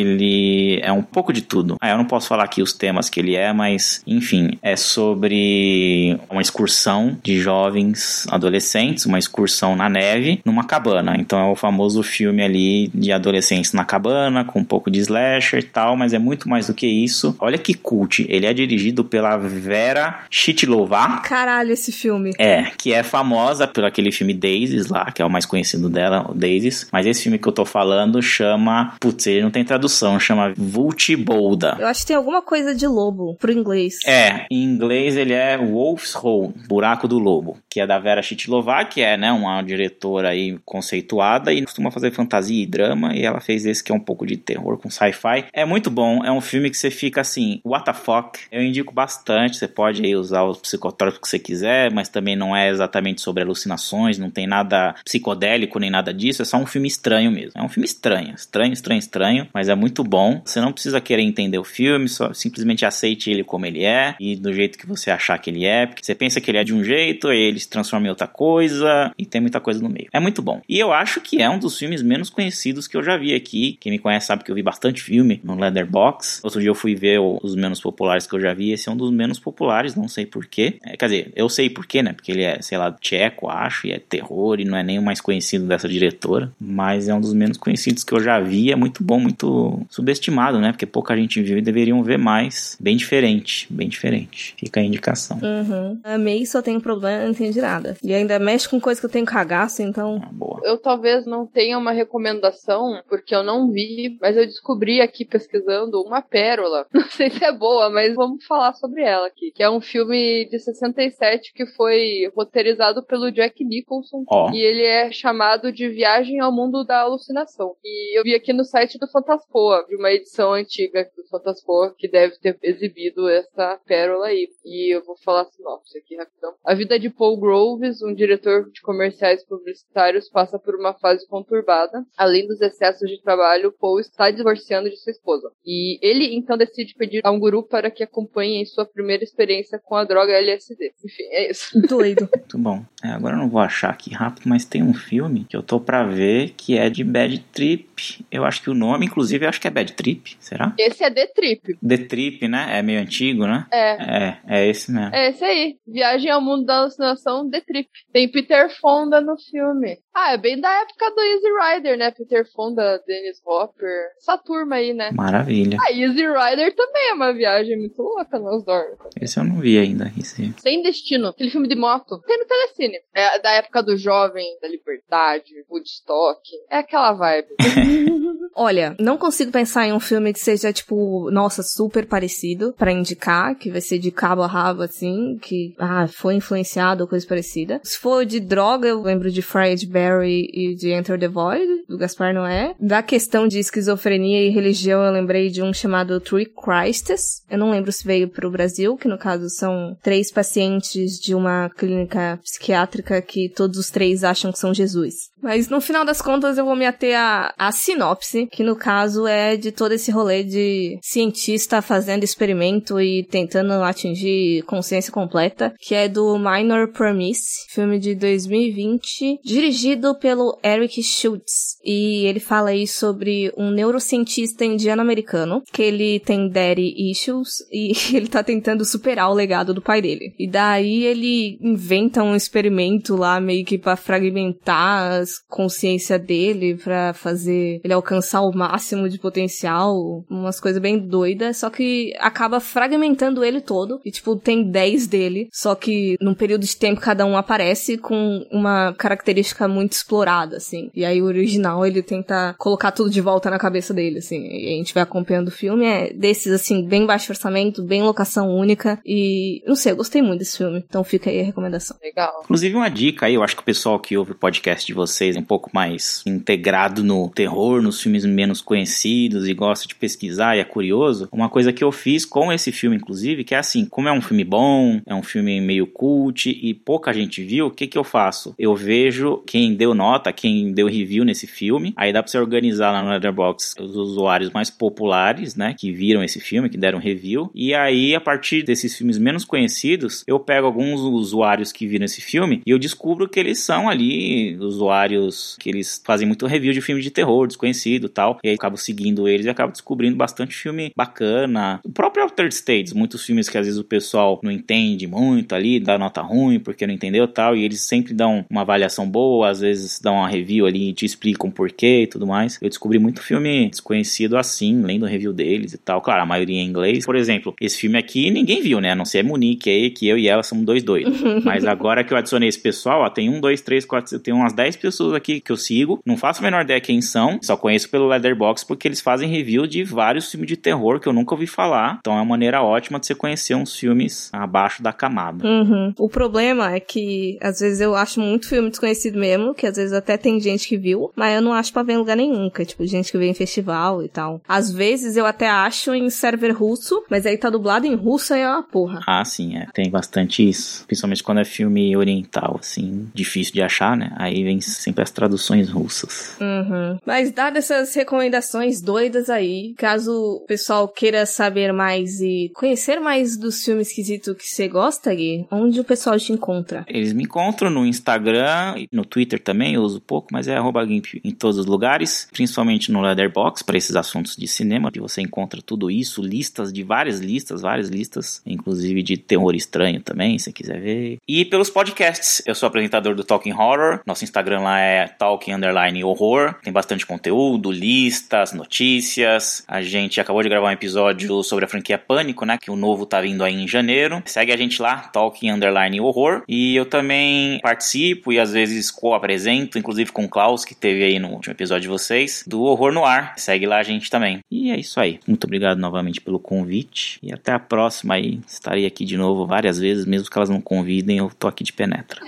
[0.81, 1.75] é um pouco de tudo.
[1.81, 6.19] Ah, eu não posso falar aqui os temas que ele é, mas enfim, é sobre
[6.29, 11.15] uma excursão de jovens adolescentes, uma excursão na neve, numa cabana.
[11.17, 15.59] Então é o famoso filme ali de adolescentes na cabana, com um pouco de slasher
[15.59, 17.35] e tal, mas é muito mais do que isso.
[17.39, 21.19] Olha que cult, ele é dirigido pela Vera Chitlova.
[21.23, 22.33] Caralho, esse filme.
[22.37, 26.25] É, que é famosa por aquele filme Daisies lá, que é o mais conhecido dela,
[26.29, 26.87] o Daisies.
[26.91, 28.93] Mas esse filme que eu tô falando chama.
[28.99, 29.80] Putz, ele não tem tradução,
[30.19, 31.77] chama Vultibolda.
[31.79, 33.99] Eu acho que tem alguma coisa de lobo pro inglês.
[34.05, 38.83] É, em inglês ele é Wolf's Hole, Buraco do Lobo, que é da Vera Chitlova,
[38.83, 43.39] que é, né, uma diretora aí conceituada e costuma fazer fantasia e drama, e ela
[43.39, 45.45] fez esse que é um pouco de terror com sci-fi.
[45.53, 48.37] É muito bom, é um filme que você fica assim, what the fuck?
[48.51, 52.53] Eu indico bastante, você pode aí usar os psicotrópicos que você quiser, mas também não
[52.53, 56.89] é exatamente sobre alucinações, não tem nada psicodélico nem nada disso, é só um filme
[56.89, 57.53] estranho mesmo.
[57.55, 60.41] É um filme estranho, estranho, estranho, estranho, mas é muito bom.
[60.43, 64.35] Você não precisa querer entender o filme, só simplesmente aceite ele como ele é e
[64.35, 66.73] do jeito que você achar que ele é, porque você pensa que ele é de
[66.73, 70.07] um jeito, ele se transforma em outra coisa e tem muita coisa no meio.
[70.11, 70.61] É muito bom.
[70.67, 73.77] E eu acho que é um dos filmes menos conhecidos que eu já vi aqui.
[73.79, 76.41] Quem me conhece sabe que eu vi bastante filme no Leatherbox.
[76.43, 78.71] Outro dia eu fui ver os menos populares que eu já vi.
[78.71, 80.75] Esse é um dos menos populares, não sei porquê.
[80.83, 82.13] É, quer dizer, eu sei porquê, né?
[82.13, 85.01] Porque ele é, sei lá, tcheco, acho, e é terror e não é nem o
[85.01, 86.51] mais conhecido dessa diretora.
[86.59, 88.71] Mas é um dos menos conhecidos que eu já vi.
[88.71, 90.71] É muito bom, muito subestimado, né?
[90.71, 92.77] Porque pouca gente viu e deveriam ver mais.
[92.79, 94.55] Bem diferente, bem diferente.
[94.57, 95.39] Fica a indicação.
[95.41, 95.99] Uhum.
[96.03, 97.97] Amei, só tem problema, não entendi nada.
[98.03, 100.21] E ainda mexe com coisa que eu tenho cagaço, então.
[100.23, 100.61] Ah, boa.
[100.63, 106.01] Eu talvez não tenha uma recomendação, porque eu não vi, mas eu descobri aqui pesquisando
[106.01, 106.85] uma pérola.
[106.93, 109.51] Não sei se é boa, mas vamos falar sobre ela aqui.
[109.51, 114.23] Que é um filme de 67 que foi roteirizado pelo Jack Nicholson.
[114.27, 114.51] Ó.
[114.51, 117.75] E ele é chamado de Viagem ao Mundo da Alucinação.
[117.83, 122.07] E eu vi aqui no site do Fantaspoa, de uma edição antiga do Fantaspoa, que
[122.07, 124.47] deve ter exibido essa pérola aí.
[124.63, 126.53] E eu vou falar a sinopse aqui rapidão.
[126.63, 132.05] A vida de Paul Groves, um diretor de comerciais publicitários, passa por uma fase conturbada.
[132.15, 135.51] Além dos excessos de trabalho, Paul está divorciando de sua esposa.
[135.65, 139.79] E ele então decide pedir a um guru para que acompanhe em sua primeira experiência
[139.83, 140.93] com a droga LSD.
[141.03, 141.71] Enfim, é isso.
[141.87, 142.29] Doido.
[142.35, 142.85] Muito bom.
[143.03, 145.79] É, agora eu não vou achar aqui rápido, mas tem um filme que eu tô
[145.79, 148.25] pra ver que é de Bad Trip.
[148.31, 150.37] Eu acho que o nome, inclusive, eu acho que é Bad Trip.
[150.39, 150.73] Será?
[150.77, 151.77] Esse é The Trip.
[151.85, 152.77] The Trip, né?
[152.77, 153.65] É meio antigo, né?
[153.71, 153.91] É.
[153.91, 155.15] É, é esse mesmo.
[155.15, 155.77] É esse aí.
[155.87, 157.89] Viagem ao mundo da alucinação, The Trip.
[158.11, 159.97] Tem Peter Fonda no filme.
[160.13, 162.11] Ah, é bem da época do Easy Rider, né?
[162.11, 164.09] Peter Fonda, Dennis Hopper.
[164.17, 165.11] Essa turma aí, né?
[165.13, 165.77] Maravilha.
[165.81, 168.97] Ah, Easy Rider também é uma viagem muito louca nos dormes.
[169.19, 170.11] Esse eu não vi ainda.
[170.17, 170.53] Esse...
[170.59, 172.21] Sem Destino, aquele filme de moto.
[172.27, 172.99] Tem no Telecine.
[173.13, 176.41] É da época do jovem, da liberdade, Woodstock.
[176.69, 177.49] É aquela vibe.
[178.53, 183.55] Olha, não consigo pensar em um filme que seja, tipo, nossa, super parecido para indicar,
[183.55, 187.79] que vai ser de cabo a rabo, assim, que, ah, foi influenciado ou coisa parecida.
[187.83, 191.97] Se for de droga, eu lembro de Fried Berry e de Enter the Void, do
[191.97, 192.75] Gaspar Noé.
[192.79, 197.43] Da questão de esquizofrenia e religião, eu lembrei de um chamado Three Christes.
[197.49, 201.69] Eu não lembro se veio pro Brasil, que no caso são três pacientes de uma
[201.69, 205.30] clínica psiquiátrica que todos os três acham que são Jesus.
[205.41, 209.25] Mas no final das contas eu vou me ater à, à sinopse, que no caso
[209.25, 215.95] é de todo esse rolê de cientista fazendo experimento e tentando atingir consciência completa, que
[215.95, 221.77] é do Minor Promise, filme de 2020, dirigido pelo Eric Schultz.
[221.83, 228.27] E ele fala aí sobre um neurocientista indiano-americano, que ele tem daddy issues e ele
[228.27, 230.33] tá tentando superar o legado do pai dele.
[230.37, 237.81] E daí ele inventa um experimento lá meio que para fragmentar consciência dele para fazer
[237.83, 243.61] ele alcançar o máximo de potencial, umas coisas bem doidas, só que acaba fragmentando ele
[243.61, 247.97] todo e tipo tem 10 dele, só que num período de tempo cada um aparece
[247.97, 250.89] com uma característica muito explorada assim.
[250.95, 254.41] E aí o original ele tenta colocar tudo de volta na cabeça dele assim.
[254.45, 258.49] E a gente vai acompanhando o filme é desses assim bem baixo orçamento, bem locação
[258.49, 260.83] única e não sei, eu gostei muito desse filme.
[260.87, 261.97] Então fica aí a recomendação.
[262.01, 262.41] Legal.
[262.43, 265.11] Inclusive uma dica aí, eu acho que o pessoal que ouve o podcast de vocês
[265.21, 270.57] vocês um pouco mais integrado no terror, nos filmes menos conhecidos e gosta de pesquisar
[270.57, 273.85] e é curioso, uma coisa que eu fiz com esse filme, inclusive, que é assim,
[273.85, 277.71] como é um filme bom, é um filme meio cult e pouca gente viu, o
[277.71, 278.55] que que eu faço?
[278.57, 282.91] Eu vejo quem deu nota, quem deu review nesse filme, aí dá pra você organizar
[282.91, 287.51] lá no Letterboxd os usuários mais populares, né, que viram esse filme, que deram review,
[287.53, 292.21] e aí a partir desses filmes menos conhecidos, eu pego alguns usuários que viram esse
[292.21, 295.10] filme e eu descubro que eles são ali usuários
[295.59, 298.39] que eles fazem muito review de filme de terror, desconhecido e tal.
[298.43, 301.79] E aí acabo seguindo eles e acabo descobrindo bastante filme bacana.
[301.83, 305.79] O próprio Altered States, muitos filmes que às vezes o pessoal não entende muito ali,
[305.79, 307.55] dá nota ruim porque não entendeu tal.
[307.55, 311.05] E eles sempre dão uma avaliação boa, às vezes dão uma review ali e te
[311.05, 312.57] explicam porquê e tudo mais.
[312.61, 316.01] Eu descobri muito filme desconhecido assim, lendo review deles e tal.
[316.01, 317.05] Claro, a maioria em inglês.
[317.05, 318.91] Por exemplo, esse filme aqui ninguém viu, né?
[318.91, 321.21] A não ser a Monique aí, que eu e ela somos dois doidos.
[321.43, 324.53] Mas agora que eu adicionei esse pessoal, ó, tem um, dois, três, quatro, tem umas
[324.53, 327.57] dez pessoas pessoas aqui que eu sigo, não faço a menor ideia quem são, só
[327.57, 331.33] conheço pelo Leatherbox porque eles fazem review de vários filmes de terror que eu nunca
[331.33, 331.97] ouvi falar.
[331.99, 335.45] Então é uma maneira ótima de você conhecer uns filmes abaixo da camada.
[335.45, 335.93] Uhum.
[335.97, 339.93] O problema é que às vezes eu acho muito filme desconhecido mesmo, que às vezes
[339.93, 342.61] até tem gente que viu, mas eu não acho pra ver em lugar nenhum, que
[342.61, 344.41] é tipo gente que vê em festival e tal.
[344.47, 348.39] Às vezes eu até acho em server russo, mas aí tá dublado em russo e
[348.39, 349.01] é uma porra.
[349.07, 349.67] Ah, sim, é.
[349.73, 350.85] Tem bastante isso.
[350.85, 354.11] Principalmente quando é filme oriental, assim, difícil de achar, né?
[354.17, 354.59] Aí vem
[354.91, 356.35] sempre as traduções russas.
[356.39, 356.97] Uhum.
[357.05, 363.37] Mas dadas essas recomendações doidas aí, caso o pessoal queira saber mais e conhecer mais
[363.37, 366.85] dos filmes esquisitos que você gosta, Gui, onde o pessoal te encontra?
[366.87, 370.85] Eles me encontram no Instagram e no Twitter também, eu uso pouco, mas é arroba
[370.85, 375.21] Gimp em todos os lugares, principalmente no Leatherbox, para esses assuntos de cinema, que você
[375.21, 380.51] encontra tudo isso, listas de várias listas, várias listas, inclusive de terror estranho também, se
[380.51, 381.17] quiser ver.
[381.27, 386.03] E pelos podcasts, eu sou apresentador do Talking Horror, nosso Instagram lá é Talking Underline
[386.03, 386.55] Horror.
[386.63, 389.63] Tem bastante conteúdo, listas, notícias.
[389.67, 392.57] A gente acabou de gravar um episódio sobre a franquia Pânico, né?
[392.57, 394.21] Que o novo tá vindo aí em janeiro.
[394.25, 396.43] Segue a gente lá, Talking Underline Horror.
[396.47, 401.19] E eu também participo e às vezes co-apresento, inclusive com o Klaus, que teve aí
[401.19, 403.33] no último episódio de vocês, do Horror no Ar.
[403.37, 404.39] Segue lá a gente também.
[404.49, 405.19] E é isso aí.
[405.27, 407.19] Muito obrigado novamente pelo convite.
[407.21, 408.39] E até a próxima aí.
[408.47, 411.73] Estarei aqui de novo várias vezes, mesmo que elas não convidem, eu tô aqui de
[411.73, 412.21] penetra.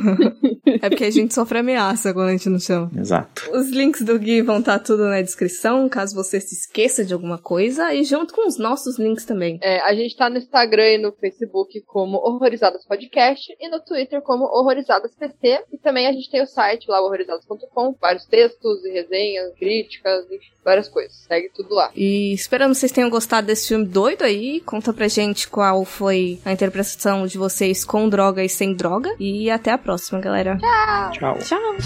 [0.82, 2.90] é porque a gente sofre ameaça quando a gente não chama.
[2.96, 3.50] Exato.
[3.52, 7.12] Os links do Gui vão estar tá tudo na descrição, caso você se esqueça de
[7.12, 9.58] alguma coisa, e junto com os nossos links também.
[9.62, 14.20] É, a gente tá no Instagram e no Facebook como Horrorizadas Podcast e no Twitter
[14.22, 15.64] como Horrorizadas PC.
[15.72, 20.50] E também a gente tem o site lá, horrorizadas.com, vários textos e resenhas, críticas, enfim,
[20.64, 21.14] várias coisas.
[21.26, 21.90] Segue tudo lá.
[21.94, 24.60] E esperamos que vocês tenham gostado desse filme doido aí.
[24.60, 29.14] Conta pra gente qual foi a interpretação de vocês com droga e sem droga.
[29.18, 30.58] E até a próxima, galera.
[30.58, 31.12] Tchau.
[31.12, 31.49] Tchau.
[31.50, 31.76] Tchau.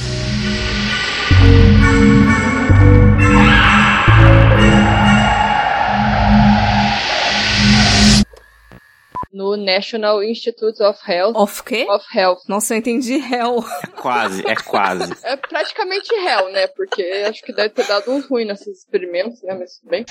[9.33, 11.35] No National Institute of Health.
[11.35, 11.87] Of quê?
[11.89, 12.43] Of Health.
[12.47, 13.65] Nossa, eu entendi hell.
[13.83, 15.13] É quase, é quase.
[15.25, 16.67] É praticamente hell, né?
[16.67, 19.57] Porque acho que deve ter dado um ruim nesses experimentos, né?
[19.59, 20.05] Mas bem.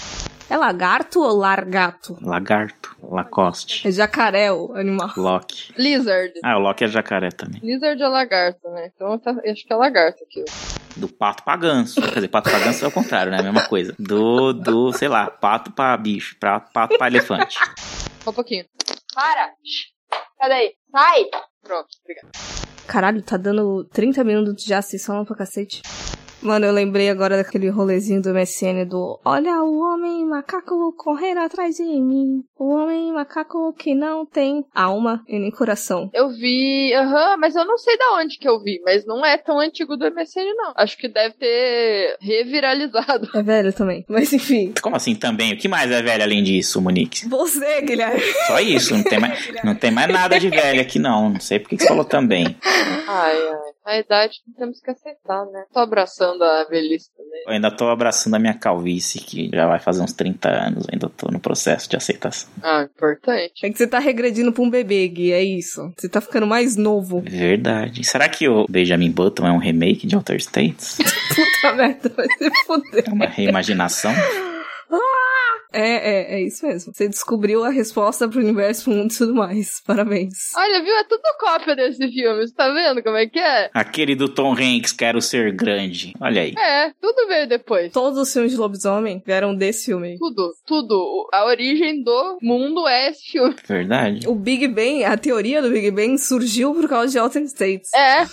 [0.50, 2.18] É lagarto ou largato?
[2.22, 5.10] Lagarto, Lacoste, É jacaré o animal.
[5.18, 5.74] Loki.
[5.78, 6.34] Lizard.
[6.44, 7.60] Ah, o Loki é jacaré também.
[7.64, 8.92] Lizard é lagarto, né?
[8.94, 10.44] Então tá- acho que é lagarto aqui.
[10.96, 12.00] Do pato pra ganso.
[12.02, 13.40] Quer dizer, pato pra ganso é o contrário, né?
[13.40, 13.96] A mesma coisa.
[13.98, 17.58] Do, do, sei lá, pato pra bicho, pra, pato pra elefante.
[18.24, 18.66] Só um pouquinho.
[19.16, 19.52] Para!
[20.40, 20.74] Cadê aí?
[20.92, 21.24] Sai!
[21.64, 22.30] Pronto, obrigada.
[22.86, 25.82] Caralho, tá dando 30 minutos já, vocês falam pra cacete.
[26.44, 31.76] Mano, eu lembrei agora daquele rolezinho do MSN do Olha o homem macaco correndo atrás
[31.78, 32.44] de mim.
[32.60, 36.10] O homem macaco que não tem alma e nem coração.
[36.14, 39.38] Eu vi, aham, mas eu não sei da onde que eu vi, mas não é
[39.38, 40.74] tão antigo do MSN, não.
[40.76, 43.30] Acho que deve ter reviralizado.
[43.34, 44.06] É velho também.
[44.10, 44.74] Mas enfim.
[44.82, 45.54] Como assim também?
[45.54, 47.28] O que mais é velho além disso, Monique?
[47.28, 48.22] Você, Guilherme.
[48.48, 51.30] Só isso, não tem mais, não tem mais nada de velho aqui não.
[51.30, 52.58] Não sei por que que você falou também.
[53.08, 53.73] Ai, ai.
[53.86, 55.66] A idade não temos que aceitar, né?
[55.74, 57.44] Tô abraçando a velhice também.
[57.46, 60.88] Eu ainda tô abraçando a minha calvície, que já vai fazer uns 30 anos.
[60.92, 62.50] Ainda tô no processo de aceitação.
[62.62, 63.66] Ah, importante.
[63.66, 65.92] É que você tá regredindo pra um bebê, Gui, é isso.
[65.98, 67.22] Você tá ficando mais novo.
[67.22, 68.04] Verdade.
[68.06, 70.98] Será que o Benjamin Button é um remake de Outer States?
[71.36, 73.04] Puta merda, vai se fuder.
[73.08, 74.14] É uma reimaginação?
[75.72, 76.94] É, é, é isso mesmo.
[76.94, 79.82] Você descobriu a resposta pro universo, mundo e tudo mais.
[79.86, 80.54] Parabéns.
[80.56, 80.94] Olha, viu?
[80.94, 82.48] É tudo cópia desse filme.
[82.48, 83.70] Você tá vendo como é que é?
[83.74, 86.14] Aquele do Tom Hanks, Quero Ser Grande.
[86.22, 86.54] Olha aí.
[86.58, 87.92] É, tudo veio depois.
[87.92, 90.18] Todos os filmes de lobisomem vieram desse filme.
[90.18, 91.30] Tudo, tudo.
[91.34, 93.56] A origem do mundo é esse filme.
[93.68, 94.28] Verdade.
[94.28, 97.92] O Big Bang, a teoria do Big Bang surgiu por causa de Altered States.
[97.94, 98.26] É,